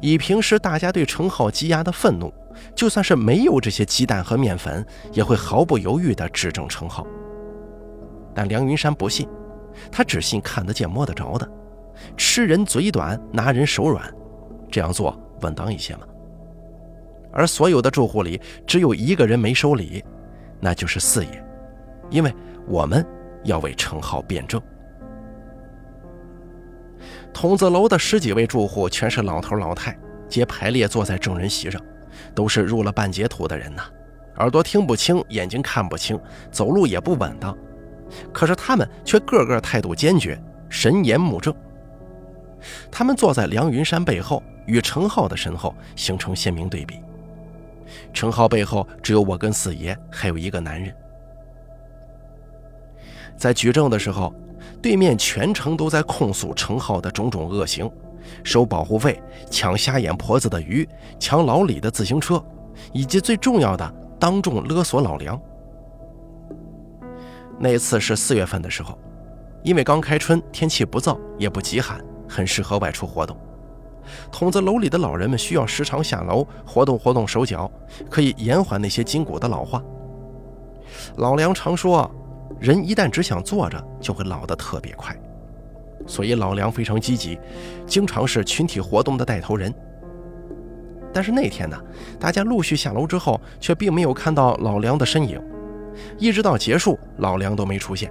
[0.00, 2.32] 以平时大家对程浩积压的愤怒。
[2.74, 7.06] 就算是没有这些鸡蛋和面粉，也会毫不犹豫地指证程浩。
[8.34, 9.26] 但梁云山不信，
[9.90, 11.50] 他只信看得见摸得着的，
[12.16, 14.02] 吃人嘴短，拿人手软，
[14.70, 16.02] 这样做稳当一些嘛。
[17.32, 20.04] 而所有的住户里，只有一个人没收礼，
[20.60, 21.44] 那就是四爷，
[22.10, 22.34] 因为
[22.66, 23.06] 我们
[23.44, 24.60] 要为程浩辩证。
[27.32, 31.80] 筒子楼的十几位住户全是老头老太，皆排列坐在证人席上。
[32.34, 33.82] 都是入了半截土的人呐，
[34.36, 37.56] 耳朵听不清，眼睛看不清，走路也不稳当。
[38.30, 40.38] 可是他们却个个态度坚决，
[40.68, 41.54] 神颜目正。
[42.90, 47.00] 他们坐在梁云山背后，与程浩的身后形成鲜明对比。
[48.12, 50.94] 程浩背后只有我跟四爷，还有一个男人。
[53.36, 54.32] 在举证的时候，
[54.80, 57.90] 对面全程都在控诉程浩的种种恶行。
[58.44, 59.20] 收保护费、
[59.50, 62.42] 抢瞎眼婆子的鱼、抢老李的自行车，
[62.92, 65.38] 以及最重要的，当众勒索老梁。
[67.58, 68.96] 那次是四月份的时候，
[69.64, 73.36] 因为刚开春，天气不燥也不极寒，很适合外出活动。
[74.32, 77.70] 筒子楼里的老人们需要时常下楼活动活动手脚，
[78.10, 79.82] 可以延缓那些筋骨的老化。
[81.16, 82.10] 老梁常说，
[82.58, 85.14] 人一旦只想坐着，就会老得特别快。
[86.06, 87.38] 所以老梁非常积极，
[87.86, 89.72] 经常是群体活动的带头人。
[91.14, 91.78] 但是那天呢，
[92.18, 95.40] 大家陆续下楼之后，却并没有看到老梁的身影，
[96.18, 98.10] 一直到结束，老梁都没出现。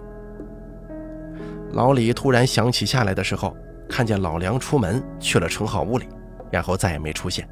[1.73, 3.55] 老李突然想起下来的时候，
[3.91, 6.07] 看见老梁出门去了程浩屋里，
[6.49, 7.45] 然后再也没出现。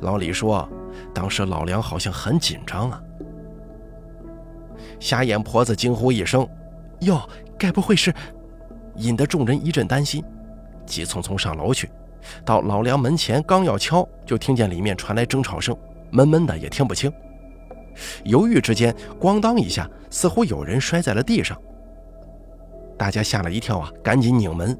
[0.00, 0.68] 老李说，
[1.14, 3.00] 当时老梁好像很紧张啊。
[4.98, 6.46] 瞎眼婆子惊呼一声
[7.02, 7.22] ：“哟，
[7.56, 8.12] 该不会是……”
[8.96, 10.22] 引得众人一阵担心，
[10.84, 11.88] 急匆匆上楼去。
[12.44, 15.74] 到老梁门前，刚要敲，就听见里面传来争吵声，
[16.10, 17.10] 闷闷的也听不清。
[18.24, 21.56] 犹豫之间，咣当一下，似乎有人摔在了地上。
[22.98, 24.78] 大家吓了一跳啊，赶紧拧门，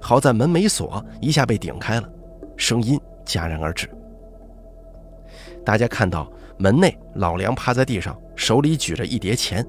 [0.00, 2.08] 好在门没锁，一下被顶开了，
[2.56, 3.88] 声音戛然而止。
[5.64, 9.66] 大家看到门内老梁趴在地上，手里举着一叠钱，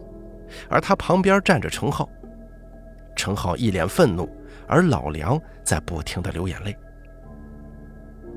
[0.70, 2.10] 而他旁边站着程浩。
[3.16, 4.30] 程浩一脸愤怒，
[4.68, 6.76] 而老梁在不停地流眼泪。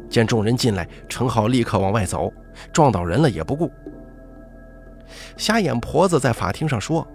[0.08, 2.32] 见众人进来，程浩立刻往外走，
[2.72, 3.70] 撞到人了也不顾。
[5.36, 7.06] 瞎眼婆子在法庭上说：“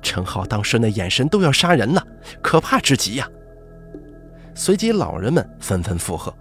[0.00, 2.06] 程浩当时那眼神都要杀人了，
[2.40, 3.28] 可怕至极呀！”
[4.56, 6.34] 随即，老人们纷纷附和，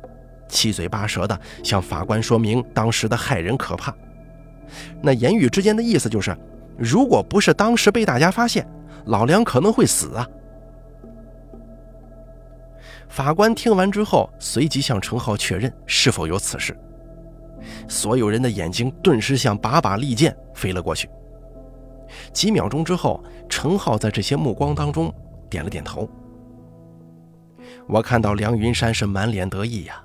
[0.48, 3.94] 七嘴八舌地向法官说明当时的骇人可怕。
[5.02, 6.36] 那言语之间的意思就是，
[6.78, 8.66] 如果不是当时被大家发现，
[9.08, 10.26] 老梁可能会死啊！
[13.10, 16.76] 法官听完之后，随即向程浩确认是否有此事。
[17.90, 21.10] 所有人的眼睛顿时像把把利剑飞了过去。
[22.32, 25.14] 几秒钟之后，程浩在这些目光当中
[25.50, 26.10] 点了点头。
[27.88, 30.02] 我看到梁云山是满脸得意呀，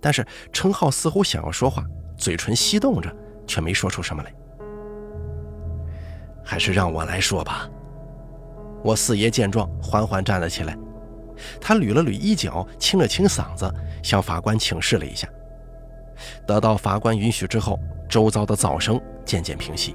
[0.00, 1.84] 但是程浩似乎想要说话，
[2.16, 3.14] 嘴唇翕动着，
[3.46, 4.32] 却没说出什么来。
[6.42, 7.68] 还是让我来说吧。
[8.82, 10.78] 我四爷见状，缓缓站了起来，
[11.60, 13.70] 他捋了捋衣角，清了清嗓子，
[14.02, 15.28] 向法官请示了一下。
[16.46, 19.94] 得到法官允许之后，周遭的噪声渐渐平息。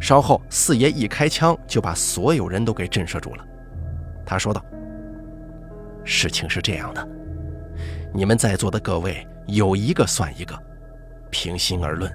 [0.00, 3.44] 稍后，四爷一开枪就把所有人都给震慑住了。
[4.26, 4.64] 他说道
[6.04, 7.08] ：“事情是这样的，
[8.12, 10.58] 你们在座的各位有一个算一个，
[11.30, 12.10] 平心而论，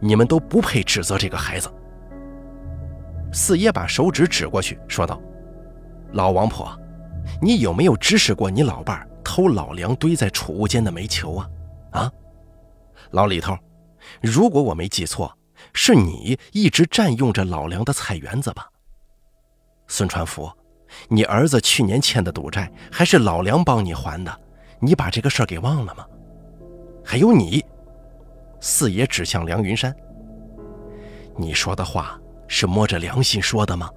[0.00, 1.70] 你们都不配指责这个孩子。”
[3.32, 5.20] 四爷把手指指过去，说道
[6.12, 6.70] ：“老王婆，
[7.40, 11.50] 你有没有指使过你老伴偷老梁堆在储物间的煤球啊？
[11.92, 12.12] 啊，
[13.10, 13.56] 老李头，
[14.20, 15.32] 如果我没记错。”
[15.74, 18.68] 是你一直占用着老梁的菜园子吧，
[19.88, 20.50] 孙传福，
[21.08, 24.40] 你儿子去年欠的赌债还是老梁帮你还的，
[24.80, 26.06] 你把这个事儿给忘了吗？
[27.04, 27.64] 还有你，
[28.60, 29.94] 四爷指向梁云山，
[31.36, 33.90] 你说的话是摸着良心说的吗？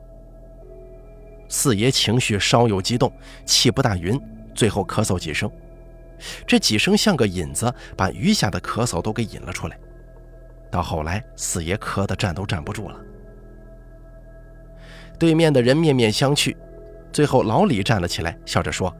[1.49, 3.11] 四爷情绪稍有激动，
[3.45, 4.19] 气不大匀，
[4.55, 5.51] 最后咳嗽几声，
[6.47, 9.77] 这几声像个引子，把余下的咳嗽都给引了出来。
[10.71, 12.97] 到后来，四爷咳得站都站不住了。
[15.19, 16.55] 对面的人面面相觑，
[17.11, 18.93] 最后老李站了起来，笑着说：“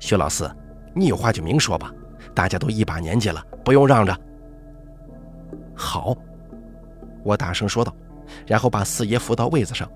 [0.00, 0.50] 薛老四，
[0.94, 1.92] 你有话就明说吧，
[2.34, 4.16] 大家都一把年纪了，不用让着。”
[5.74, 6.16] 好，
[7.22, 7.94] 我大声说道，
[8.46, 9.90] 然后把四爷扶到位子上。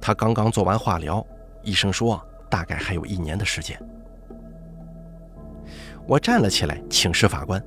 [0.00, 1.24] 他刚刚做完化疗，
[1.62, 3.78] 医生说大概还有一年的时间。
[6.06, 7.62] 我站了起来，请示法官，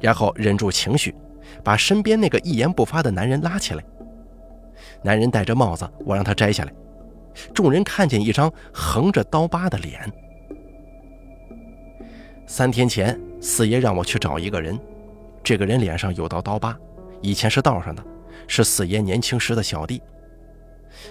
[0.00, 1.14] 然后忍住情绪。
[1.62, 3.84] 把身边那个一言不发的男人拉起来。
[5.02, 6.72] 男人戴着帽子，我让他摘下来。
[7.54, 10.12] 众人看见一张横着刀疤的脸。
[12.46, 14.78] 三天前，四爷让我去找一个人，
[15.42, 16.76] 这个人脸上有道刀疤，
[17.20, 18.04] 以前是道上的，
[18.46, 20.02] 是四爷年轻时的小弟。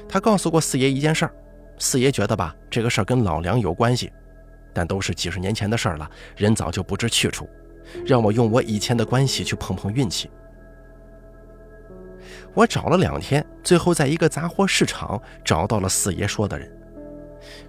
[0.07, 1.33] 他告诉过四爷一件事儿，
[1.79, 4.11] 四爷觉得吧，这个事儿跟老梁有关系，
[4.73, 7.49] 但都是几十年前的事儿了，人早就不知去处。
[8.05, 10.29] 让我用我以前的关系去碰碰运气。
[12.53, 16.69] 我找了两天，最后在一个杂货市场找到了四爷说的人。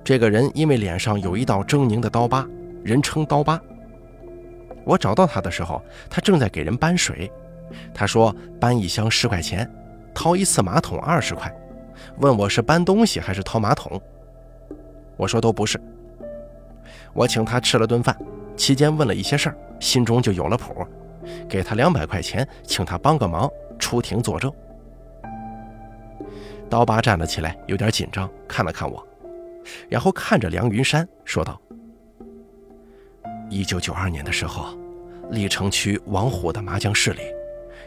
[0.04, 2.46] 这个人因为脸上有一道狰狞的刀疤，
[2.82, 3.60] 人称刀疤。
[4.84, 7.30] 我找到他的时候，他正在给人搬水。
[7.94, 9.70] 他说搬一箱十块钱，
[10.12, 11.50] 掏一次马桶二十块，
[12.18, 14.00] 问我是搬东西还是掏马桶。
[15.16, 15.80] 我说都不是。
[17.12, 18.16] 我请他吃了顿饭，
[18.56, 19.56] 期间问了一些事儿。
[19.78, 20.86] 心中就有了谱，
[21.48, 24.52] 给他两百块钱，请他帮个忙，出庭作证。
[26.72, 29.06] 刀疤站了起来，有点紧张，看了看我，
[29.90, 31.60] 然后看着梁云山说道
[33.50, 34.74] ：“一九九二年的时候，
[35.30, 37.20] 历城区王虎的麻将室里，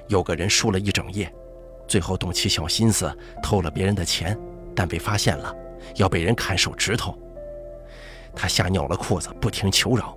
[0.07, 1.33] 有个人输了一整夜，
[1.87, 4.37] 最后动起小心思偷了别人的钱，
[4.75, 5.51] 但被发现了，
[5.95, 7.17] 要被人砍手指头。
[8.35, 10.15] 他吓尿了裤子，不停求饶。”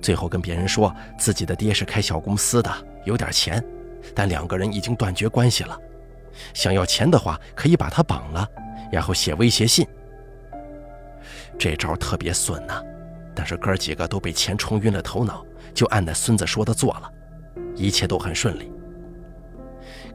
[0.00, 2.72] 最后跟别人说自己的爹是开小公司的，
[3.04, 3.60] 有点钱，
[4.14, 5.76] 但两个人已经断绝关系了。
[6.54, 8.48] 想要钱的话，可以把他绑了，
[8.90, 9.86] 然后写威胁信。
[11.58, 12.82] 这招特别损呐，
[13.34, 15.44] 但是哥几个都被钱冲晕了头脑，
[15.74, 17.10] 就按那孙子说的做了，
[17.74, 18.70] 一切都很顺利。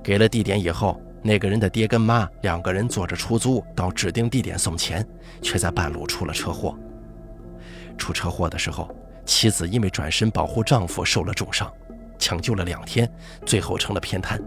[0.03, 5.05] 给了地点以后，那个人的爹跟妈两个人坐着出租到指定地点送钱，
[5.41, 6.77] 却在半路出了车祸。
[7.97, 8.93] 出车祸的时候。
[9.23, 11.71] 妻子因为转身保护丈夫受了重伤，
[12.17, 13.09] 抢救了两天，
[13.45, 14.41] 最后成了偏瘫。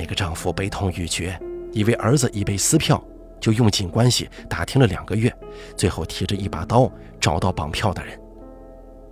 [0.00, 1.38] 那个丈夫悲痛欲绝，
[1.72, 3.02] 以为儿子已被撕票，
[3.38, 5.30] 就用尽关系打听了两个月，
[5.76, 8.18] 最后提着一把刀找到绑票的人。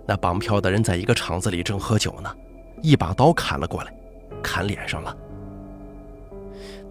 [0.07, 2.35] 那绑票的人在一个厂子里正喝酒呢，
[2.81, 3.93] 一把刀砍了过来，
[4.41, 5.15] 砍脸上了。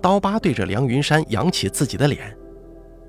[0.01, 2.33] 刀疤对着梁云山扬起自己的脸，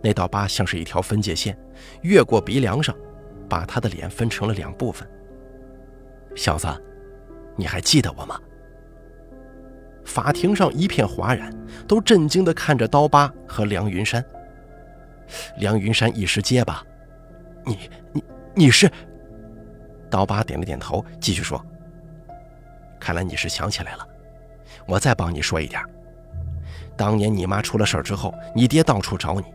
[0.01, 1.55] 那道疤像是一条分界线，
[2.01, 2.95] 越过鼻梁上。
[3.47, 5.09] 把他的脸分成了两部分。
[6.35, 6.67] 小子，
[7.55, 8.39] 你还记得我吗？
[10.09, 11.55] 法庭上一片哗然，
[11.87, 14.25] 都震惊地看着刀疤和梁云山。
[15.57, 16.83] 梁云山一时结巴
[17.63, 17.77] ：“你、
[18.11, 18.23] 你、
[18.55, 18.91] 你是？”
[20.09, 21.63] 刀疤点了点头，继续说
[22.99, 24.07] ：“看来你是想起来了。
[24.87, 25.79] 我再帮你说一点。
[26.97, 29.45] 当年你妈出了事之后，你爹到处找你。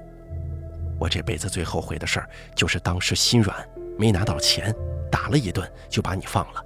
[1.00, 3.56] 我这辈子最后悔的事儿，就是当时心软。”
[3.98, 4.74] 没拿到钱，
[5.08, 6.64] 打了一顿就把你放了。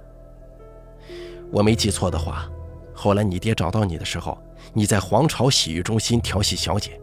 [1.51, 2.49] 我没记错的话，
[3.01, 4.37] 后来你爹找到你的时候，
[4.73, 6.99] 你在皇朝洗浴中心调戏小姐，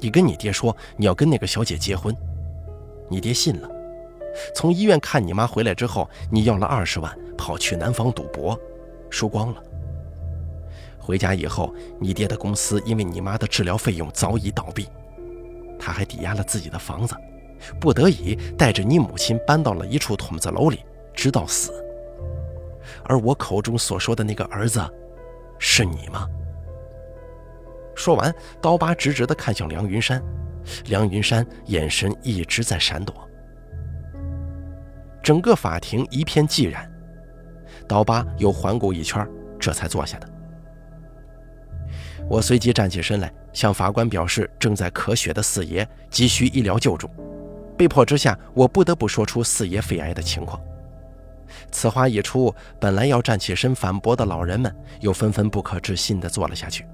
[0.00, 2.12] 你跟你爹说你要跟那个小姐结婚，
[3.08, 3.70] 你爹信了。
[4.52, 8.58] 从医院看你妈回来之后，你要了二十万，跑去南方赌博，
[9.08, 9.62] 输光了。
[10.98, 14.88] 回家以后，你爹的公司因为你妈的治疗费用早已倒闭，
[15.78, 17.14] 他还抵押了自己的房子。
[17.78, 20.80] 不得已，带着你母亲搬到了一处筒子楼里，
[21.14, 21.70] 直到死。
[23.08, 24.80] 而我口中所说的那个儿子，
[25.58, 26.26] 是你吗？
[27.94, 30.22] 说完，刀疤直直地看向梁云山，
[30.86, 33.14] 梁云山眼神一直在闪躲。
[35.22, 36.90] 整个法庭一片寂然，
[37.88, 39.26] 刀疤又环顾一圈，
[39.58, 40.28] 这才坐下的。
[42.28, 47.08] 我随即站起身来，向法官表示正在咳血的四爷急需医疗救助。
[47.78, 50.60] 被迫之下，我不得不说出四爷肺癌的情况。
[51.76, 56.86] 此话一出，本来要站起身反驳的老人们又纷纷不可置信地坐了下去。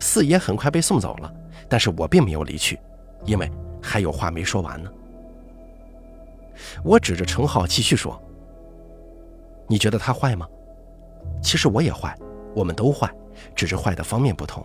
[0.00, 1.30] 四爷很快被送走了，
[1.68, 2.80] 但是我并没有离去，
[3.26, 3.52] 因为
[3.82, 4.90] 还有话没说完呢。
[6.82, 8.18] 我指着程浩继续说
[9.68, 10.48] ：“你觉得他坏吗？
[11.42, 12.16] 其实我也坏，
[12.56, 13.12] 我们都坏，
[13.54, 14.64] 只是坏的方面不同。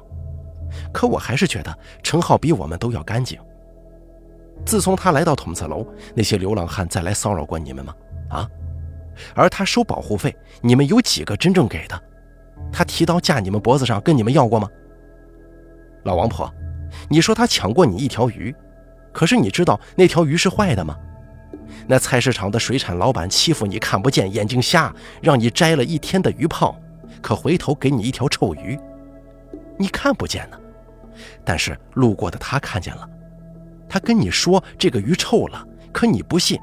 [0.93, 3.37] 可我还是觉得程浩比我们都要干净。
[4.65, 5.85] 自从他来到筒子楼，
[6.15, 7.93] 那些流浪汉再来骚扰过你们吗？
[8.29, 8.49] 啊？
[9.33, 12.01] 而他收保护费，你们有几个真正给的？
[12.71, 14.69] 他提刀架你们脖子上跟你们要过吗？
[16.03, 16.53] 老王婆，
[17.09, 18.53] 你说他抢过你一条鱼，
[19.11, 20.97] 可是你知道那条鱼是坏的吗？”
[21.87, 26.79] 那菜市场的水产老板欺负你看不见，眼睛瞎，让你摘了一天的鱼泡，
[27.21, 28.77] 可回头给你一条臭鱼，
[29.77, 30.57] 你看不见呢。
[31.43, 33.07] 但是路过的他看见了，
[33.87, 36.59] 他跟你说这个鱼臭了，可你不信，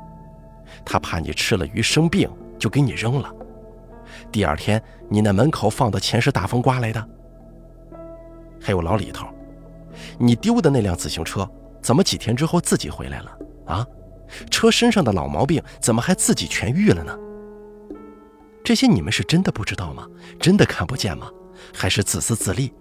[0.85, 3.33] 他怕你吃了鱼生病，就给你扔了。
[4.31, 7.09] 第二天你那门口放的钱是大风刮来的。
[8.61, 9.27] 还有老李头，
[10.19, 11.49] 你丢的那辆自行车
[11.81, 13.87] 怎么几天之后自己回来了啊？
[14.51, 17.19] 车身上的老毛病怎么还自己痊愈了呢？
[18.65, 20.07] 这些你们是真的不知道吗？
[20.39, 21.29] 真的看不见吗？
[21.75, 22.73] 还是自私自利？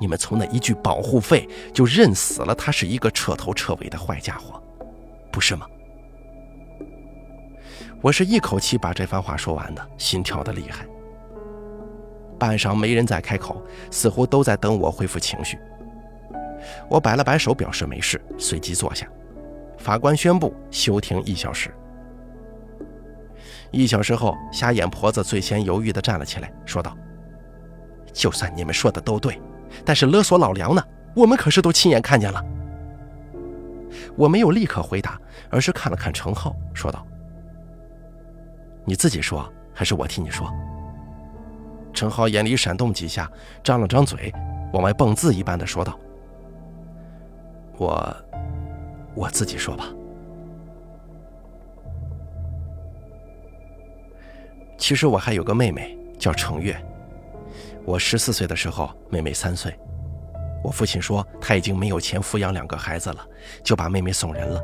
[0.00, 4.62] 你们从那一句保护费就认死了他是一个彻头彻尾的坏家伙，
[5.30, 5.66] 不是吗？
[8.02, 10.84] 我是一口气把这番话说完的，心跳的厉害。
[12.36, 15.56] 半晌没人再开口，似乎都在等我恢复情绪。
[16.90, 19.06] 我摆了摆手表示没事，随即坐下。
[19.78, 21.72] 法官宣布休庭一小时。
[23.70, 26.96] 一小时后，瞎眼婆子最先犹豫地站了起来，说道
[28.12, 29.40] ：“就算你们说的都对，
[29.84, 30.82] 但是勒索老梁呢？
[31.14, 32.44] 我们可是都亲眼看见了。”
[34.18, 37.06] 我没有立刻回答，而是看了看程浩，说道
[38.84, 40.50] ：“你自己说，还是我替你说？”
[41.92, 43.30] 陈浩眼里闪动几下，
[43.62, 44.32] 张了张嘴，
[44.72, 45.98] 往外蹦字一般的说道
[47.78, 48.16] ：“我。”
[49.14, 49.84] 我自己说吧。
[54.78, 56.74] 其实我还有个妹妹，叫程月。
[57.84, 59.78] 我十四岁的时候，妹妹三岁。
[60.64, 63.18] 我父亲说他已经没有钱抚养两个孩子了，
[63.62, 64.58] 就把妹妹送人了。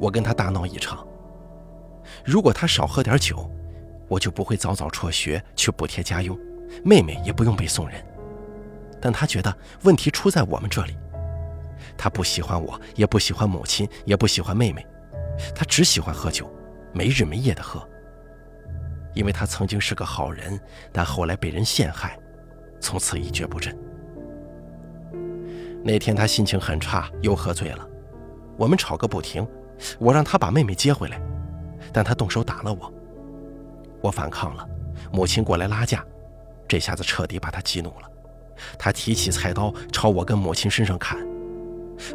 [0.00, 1.06] 我跟他大闹一场。
[2.24, 3.50] 如果他少喝点酒，
[4.08, 6.38] 我就不会早早辍学去补贴家用，
[6.84, 8.04] 妹妹也不用被送人。
[9.00, 10.96] 但他觉得问题出在我们这里。
[11.96, 14.86] 他不喜欢我，也不喜欢母亲，也不喜欢妹妹，
[15.54, 16.48] 他只喜欢喝酒，
[16.92, 17.86] 没日没夜的喝。
[19.14, 20.58] 因为他曾经是个好人，
[20.92, 22.18] 但后来被人陷害，
[22.80, 23.76] 从此一蹶不振。
[25.84, 27.86] 那天他心情很差，又喝醉了，
[28.56, 29.46] 我们吵个不停。
[29.98, 31.20] 我让他把妹妹接回来，
[31.92, 32.92] 但他动手打了我。
[34.00, 34.68] 我反抗了，
[35.12, 36.04] 母亲过来拉架，
[36.66, 38.10] 这下子彻底把他激怒了。
[38.78, 41.18] 他提起菜刀朝我跟母亲身上砍。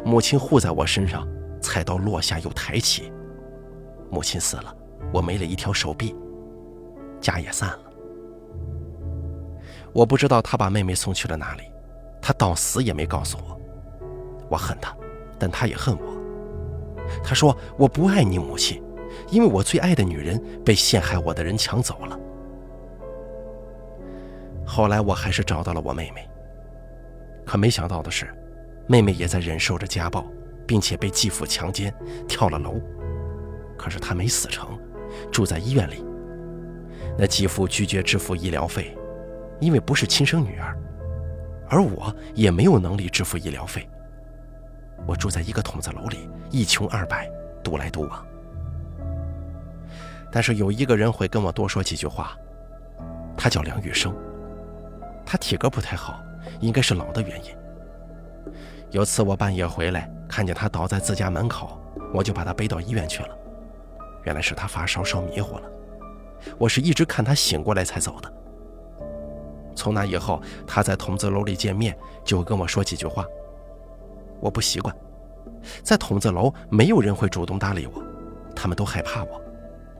[0.04, 1.26] 母亲护在我身上，
[1.60, 3.12] 菜刀落下又抬起，
[4.10, 4.74] 母亲死了，
[5.12, 6.14] 我没了一条手臂，
[7.20, 7.80] 家也散了。
[9.92, 11.62] 我不知道他把妹妹送去了哪里，
[12.20, 13.58] 他到死也没告诉我。
[14.50, 14.94] 我恨他，
[15.38, 16.06] 但他也恨我。
[17.24, 18.82] 他说我不爱你母亲，
[19.30, 22.18] 因为我最爱的女人被陷害我的人抢走了。
[24.66, 26.28] 后来我还是找到了我妹妹，
[27.44, 28.28] 可没想到的是。
[28.90, 30.24] 妹妹也在忍受着家暴，
[30.66, 31.94] 并且被继父强奸，
[32.26, 32.80] 跳了楼。
[33.76, 34.78] 可是她没死成，
[35.30, 36.02] 住在医院里。
[37.18, 38.96] 那继父拒绝支付医疗费，
[39.60, 40.74] 因为不是亲生女儿，
[41.68, 43.86] 而我也没有能力支付医疗费。
[45.06, 47.30] 我住在一个筒子楼里，一穷二白，
[47.62, 48.26] 独来独往。
[50.30, 52.36] 但是有一个人会跟我多说几句话，
[53.36, 54.14] 他叫梁玉生，
[55.24, 56.20] 他体格不太好，
[56.60, 57.50] 应该是老的原因。
[58.90, 61.78] 有次我半夜回来，看见他倒在自家门口，
[62.12, 63.36] 我就把他背到医院去了。
[64.24, 65.70] 原来是他发烧烧迷糊了，
[66.58, 68.32] 我是一直看他醒过来才走的。
[69.74, 73.24] 从那以后，他在筒子楼里见面就跟我说几句话。
[74.40, 74.94] 我不习惯，
[75.82, 78.02] 在筒子楼没有人会主动搭理我，
[78.54, 79.40] 他们都害怕我，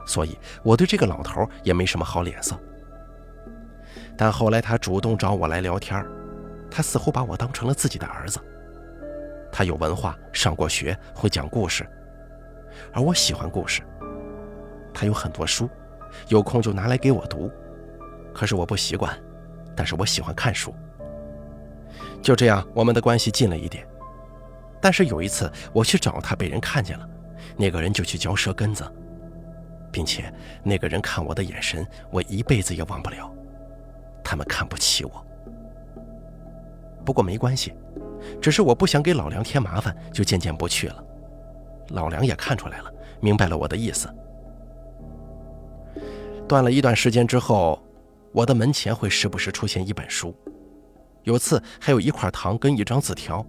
[0.08, 2.58] 所以我对这个老头也没什么好脸色。
[4.16, 6.02] 但后来他主动找我来聊天，
[6.70, 8.40] 他似乎把我当成了自己的儿子。
[9.52, 11.86] 他有文化，上过学，会讲故事，
[12.92, 13.82] 而我喜欢故事。
[14.94, 15.68] 他有很多书，
[16.28, 17.50] 有空就拿来给我读。
[18.34, 19.16] 可是我不习惯，
[19.76, 20.74] 但是我喜欢看书。
[22.22, 23.86] 就这样，我们的关系近了一点。
[24.80, 27.08] 但是有一次我去找他，被人看见了，
[27.56, 28.84] 那个人就去嚼舌根子，
[29.90, 30.32] 并且
[30.62, 33.30] 那个人看我的眼神，我一辈子也忘不了。
[34.22, 35.26] 他们看不起我，
[37.04, 37.72] 不过没关系，
[38.42, 41.04] 只是我不想给老梁添麻烦，就渐渐不去了。
[41.88, 44.12] 老梁也看出来了，明白了我的意思。
[46.46, 47.82] 断了一段时间之后，
[48.32, 50.34] 我的门前会时不时出现一本书，
[51.22, 53.44] 有次还有一块糖跟一张字条，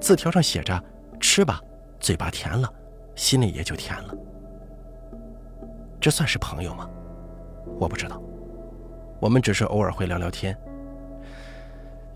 [0.00, 0.82] 字条上写着
[1.20, 1.60] ：“吃吧，
[2.00, 2.68] 嘴巴甜了，
[3.14, 4.14] 心里也就甜了。”
[6.04, 6.86] 这算是朋友吗？
[7.80, 8.20] 我不知道。
[9.22, 10.54] 我们只是偶尔会聊聊天，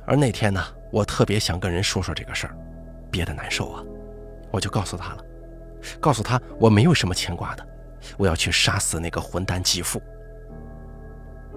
[0.05, 0.63] 而那天呢，
[0.93, 2.55] 我特别想跟人说说这个事儿，
[3.11, 3.83] 憋得难受啊，
[4.51, 5.25] 我就告诉他了，
[5.99, 7.67] 告诉他我没有什么牵挂的，
[8.19, 9.99] 我要去杀死那个混蛋继父。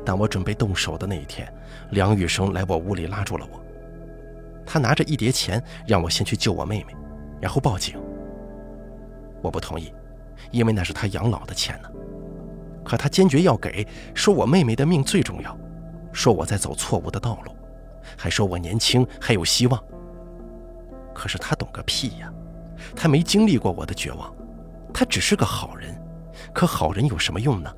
[0.06, 1.54] 当我准备动手的那一天，
[1.90, 3.62] 梁雨生来我屋里拉住了我，
[4.66, 6.96] 他拿着一叠钱让我先去救我妹妹，
[7.42, 8.02] 然后报警。
[9.42, 9.94] 我不同意，
[10.50, 11.91] 因为那是他养老的钱呢。
[12.84, 15.58] 可他坚决要给，说我妹妹的命最重要，
[16.12, 17.52] 说我在走错误的道路，
[18.18, 19.84] 还说我年轻还有希望。
[21.14, 22.32] 可是他懂个屁呀，
[22.96, 24.34] 他没经历过我的绝望，
[24.94, 25.96] 他只是个好人。
[26.54, 27.72] 可好人有什么用呢？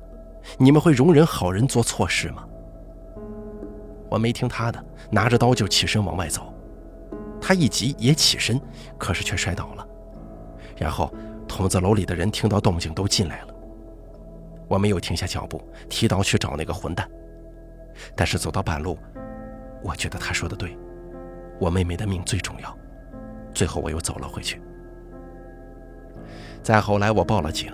[0.58, 2.44] 你们会容忍好人做错事吗？
[4.10, 6.52] 我没听他的，拿着刀就起身往外走。
[7.40, 8.58] 他一急也起身，
[8.96, 9.86] 可是却摔倒了。
[10.76, 11.12] 然后
[11.46, 13.53] 筒子楼里的人听到动静都进来了。
[14.68, 17.08] 我没有停下脚步，提刀去找那个混蛋。
[18.16, 18.98] 但是走到半路，
[19.82, 20.76] 我觉得他说的对，
[21.60, 22.76] 我妹妹的命最重要。
[23.52, 24.60] 最后我又走了回去。
[26.62, 27.72] 再后来我报了警，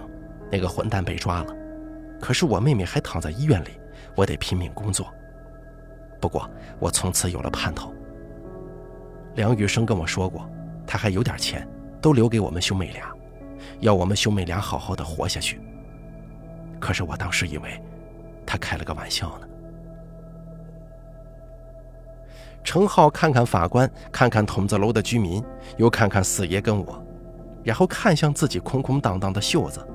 [0.50, 1.56] 那个混蛋被抓了，
[2.20, 3.70] 可是我妹妹还躺在医院里，
[4.14, 5.06] 我得拼命工作。
[6.20, 7.94] 不过我从此有了盼头。
[9.36, 10.46] 梁雨生跟我说过，
[10.86, 11.66] 他还有点钱，
[12.02, 13.10] 都留给我们兄妹俩，
[13.78, 15.60] 要我们兄妹俩好好的活下去。
[16.80, 17.80] 可是我当时以为，
[18.46, 19.46] 他开了个玩笑呢。
[22.64, 25.42] 程浩看看法官，看看筒子楼的居民，
[25.76, 27.02] 又看看四爷跟我，
[27.62, 29.86] 然后看向自己空空荡荡的袖子。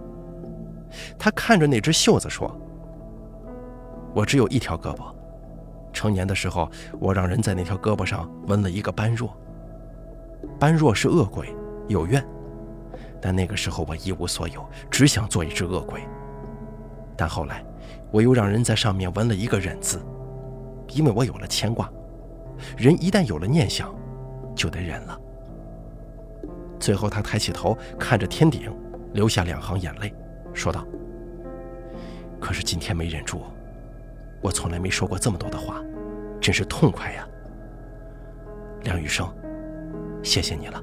[1.18, 2.56] 他看着那只袖子说
[4.16, 5.14] ：“我只有一条胳膊，
[5.94, 6.70] 成年的时候，
[7.00, 9.36] 我让人在那条胳膊上纹了一个般若。
[10.60, 11.56] 般若是恶鬼，
[11.88, 12.26] 有怨，
[13.22, 16.02] 但那个时候我一无所有，只想做一只恶鬼。”
[17.18, 17.64] 但后来，
[18.12, 20.02] 我又让人在上面纹了一个忍字，
[20.90, 21.90] 因为我有了牵挂。
[22.78, 23.94] 人一旦有了念想，
[24.56, 25.20] 就得忍了。
[26.80, 28.72] 最后，他抬起头看着天顶，
[29.14, 30.14] 流下两行眼泪，
[30.54, 30.86] 说道
[32.40, 33.42] ：“可是今天没忍住，
[34.42, 35.82] 我从来没说过这么多的话，
[36.40, 37.28] 真是痛快呀，
[38.84, 39.28] 梁雨生，
[40.24, 40.82] 谢谢你了。”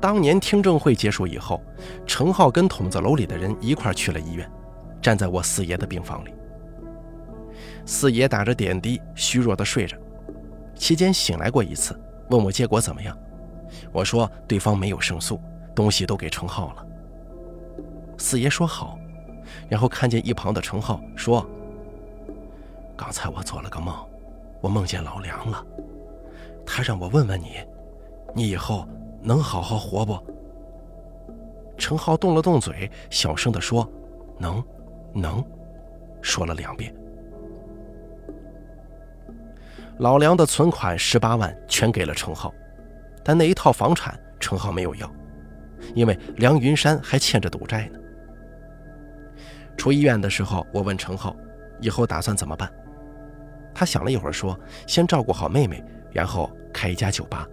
[0.00, 1.62] 当年听证会结束以后，
[2.06, 4.50] 程浩跟筒子楼里的人一块去了医院，
[5.02, 6.32] 站在我四爷的病房里。
[7.84, 9.98] 四爷打着点滴，虚弱的睡着，
[10.74, 13.14] 期间醒来过一次，问我结果怎么样。
[13.92, 15.38] 我说对方没有胜诉，
[15.74, 16.86] 东西都给程浩了。
[18.16, 18.98] 四爷说好，
[19.68, 21.46] 然后看见一旁的程浩说
[22.96, 23.94] ：“刚才我做了个梦，
[24.62, 25.62] 我梦见老梁了，
[26.64, 27.56] 他让我问问你，
[28.34, 28.86] 你以后……”
[29.22, 30.18] 能好好活不？
[31.76, 33.90] 程浩动了动嘴，小声地说
[34.38, 34.62] ：“能，
[35.14, 35.44] 能。”
[36.22, 36.94] 说了两遍。
[39.98, 42.52] 老梁的存款十八万全给了程浩，
[43.22, 45.10] 但那一套房产程浩没有要，
[45.94, 47.98] 因为梁云山还欠着赌债呢。
[49.76, 51.34] 出医院的时候，我问程浩
[51.80, 52.70] ：“以后打算怎么办？”
[53.74, 57.46] 他想了一会儿，说：“先照顾好妹妹，然后开一家酒吧。”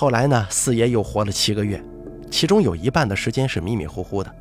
[0.00, 1.82] 后来呢，四爷又活了七个月，
[2.30, 4.32] 其中有一半的时间是迷迷糊糊的，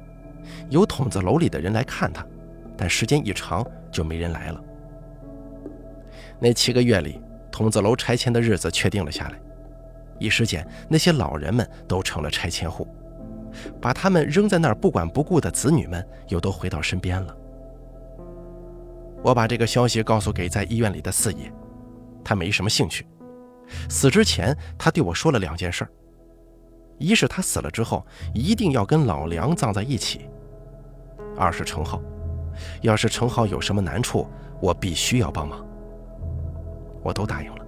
[0.69, 2.23] 有筒子楼里的人来看他，
[2.77, 4.63] 但时间一长就没人来了。
[6.37, 7.19] 那七个月里，
[7.51, 9.39] 筒子楼拆迁的日子确定了下来，
[10.19, 12.87] 一时间那些老人们都成了拆迁户，
[13.81, 17.35] 把他们扔在那儿不管不顾的子女们又都回到身边了。
[19.23, 21.51] 我把这个消息告诉给在医院里的四爷，
[22.23, 23.03] 他没什么兴趣。
[23.89, 25.87] 死之前，他对我说了两件事。
[26.97, 28.03] 一是他死了之后
[28.33, 30.21] 一定要跟老梁葬在一起；
[31.37, 32.01] 二是程浩，
[32.81, 34.27] 要是程浩有什么难处，
[34.59, 35.63] 我必须要帮忙。
[37.03, 37.65] 我都答应了。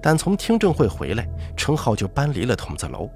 [0.00, 3.10] 但从听证会回来，程浩就搬离了筒子楼。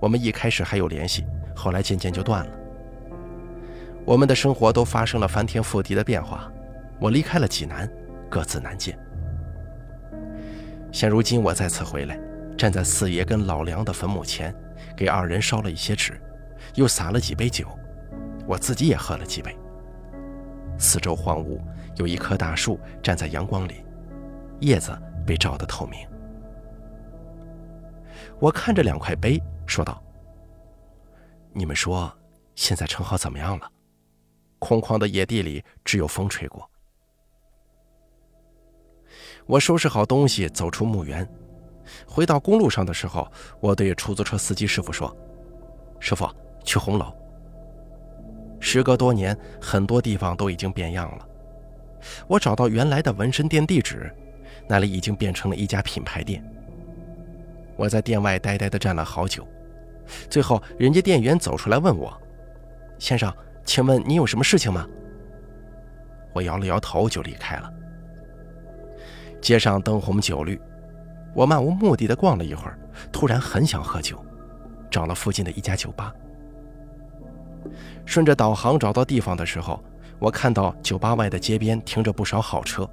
[0.00, 2.52] 我们一开始还有联系，后来渐渐就断了。
[4.04, 6.50] 我们的生活都发生了翻天覆地的变化，
[7.00, 7.90] 我离开了济南，
[8.30, 8.98] 各自难见。
[10.92, 12.18] 现如今我再次回来，
[12.58, 14.54] 站在四爷跟老梁的坟墓前，
[14.96, 16.20] 给二人烧了一些纸，
[16.74, 17.66] 又洒了几杯酒，
[18.46, 19.56] 我自己也喝了几杯。
[20.78, 21.60] 四周荒芜，
[21.96, 23.84] 有一棵大树站在阳光里，
[24.60, 26.06] 叶子被照得透明。
[28.38, 30.02] 我看着两块碑，说道
[31.52, 32.10] ：“你们说，
[32.54, 33.70] 现在程浩怎么样了？”
[34.58, 36.69] 空旷的野地里，只有风吹过。
[39.50, 41.28] 我收拾好东西，走出墓园，
[42.06, 43.28] 回到公路上的时候，
[43.58, 45.14] 我对出租车司机师傅说
[45.98, 46.30] ：“师傅，
[46.62, 47.12] 去红楼。”
[48.62, 51.26] 时隔多年，很多地方都已经变样了。
[52.28, 54.08] 我找到原来的纹身店地址，
[54.68, 56.40] 那里已经变成了一家品牌店。
[57.74, 59.44] 我在店外呆呆地站了好久，
[60.28, 62.16] 最后人家店员走出来问我
[63.00, 64.86] ：“先生。”请问你有什么事情吗？
[66.32, 67.72] 我摇了摇头就离开了。
[69.40, 70.60] 街上灯红酒绿，
[71.34, 72.78] 我漫无目的的逛了一会儿，
[73.10, 74.22] 突然很想喝酒，
[74.90, 76.12] 找了附近的一家酒吧。
[78.04, 79.82] 顺着导航找到地方的时候，
[80.18, 82.88] 我看到酒吧外的街边停着不少好车，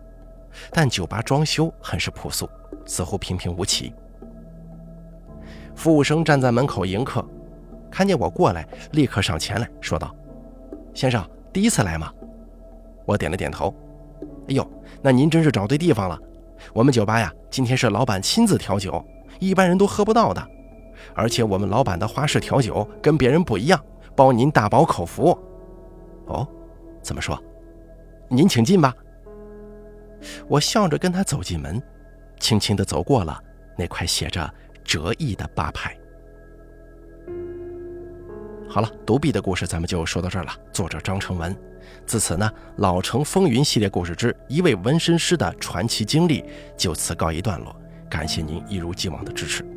[0.72, 2.50] 但酒吧装修很是朴素，
[2.86, 3.94] 似乎平平无奇。
[5.76, 7.26] 服务生站在门口迎客，
[7.92, 10.16] 看见我过来，立刻上前来说道。
[10.94, 11.24] 先生，
[11.54, 12.12] 第一次来吗？
[13.06, 13.74] 我点了点头。
[14.50, 14.68] 哎呦，
[15.02, 16.20] 那您真是找对地方了。
[16.74, 19.04] 我们酒吧呀，今天是老板亲自调酒，
[19.40, 20.48] 一般人都喝不到的。
[21.14, 23.84] 而且我们老板的花式调酒跟别人不一样，
[24.16, 25.38] 包您大饱口福。
[26.26, 26.48] 哦，
[27.02, 27.42] 怎么说？
[28.30, 28.94] 您请进吧。
[30.48, 31.82] 我笑着跟他走进门，
[32.40, 33.40] 轻轻地走过了
[33.78, 34.52] 那块写着
[34.84, 35.96] “折翼”的吧牌。
[38.68, 40.52] 好了，独臂的故事咱们就说到这儿了。
[40.74, 41.56] 作者张成文，
[42.08, 46.44] 自此呢，《老城风云》系列故事之一位纹身师的传奇经历
[46.78, 47.76] 就此告一段落。
[48.10, 49.77] 感谢您一如既往的支持。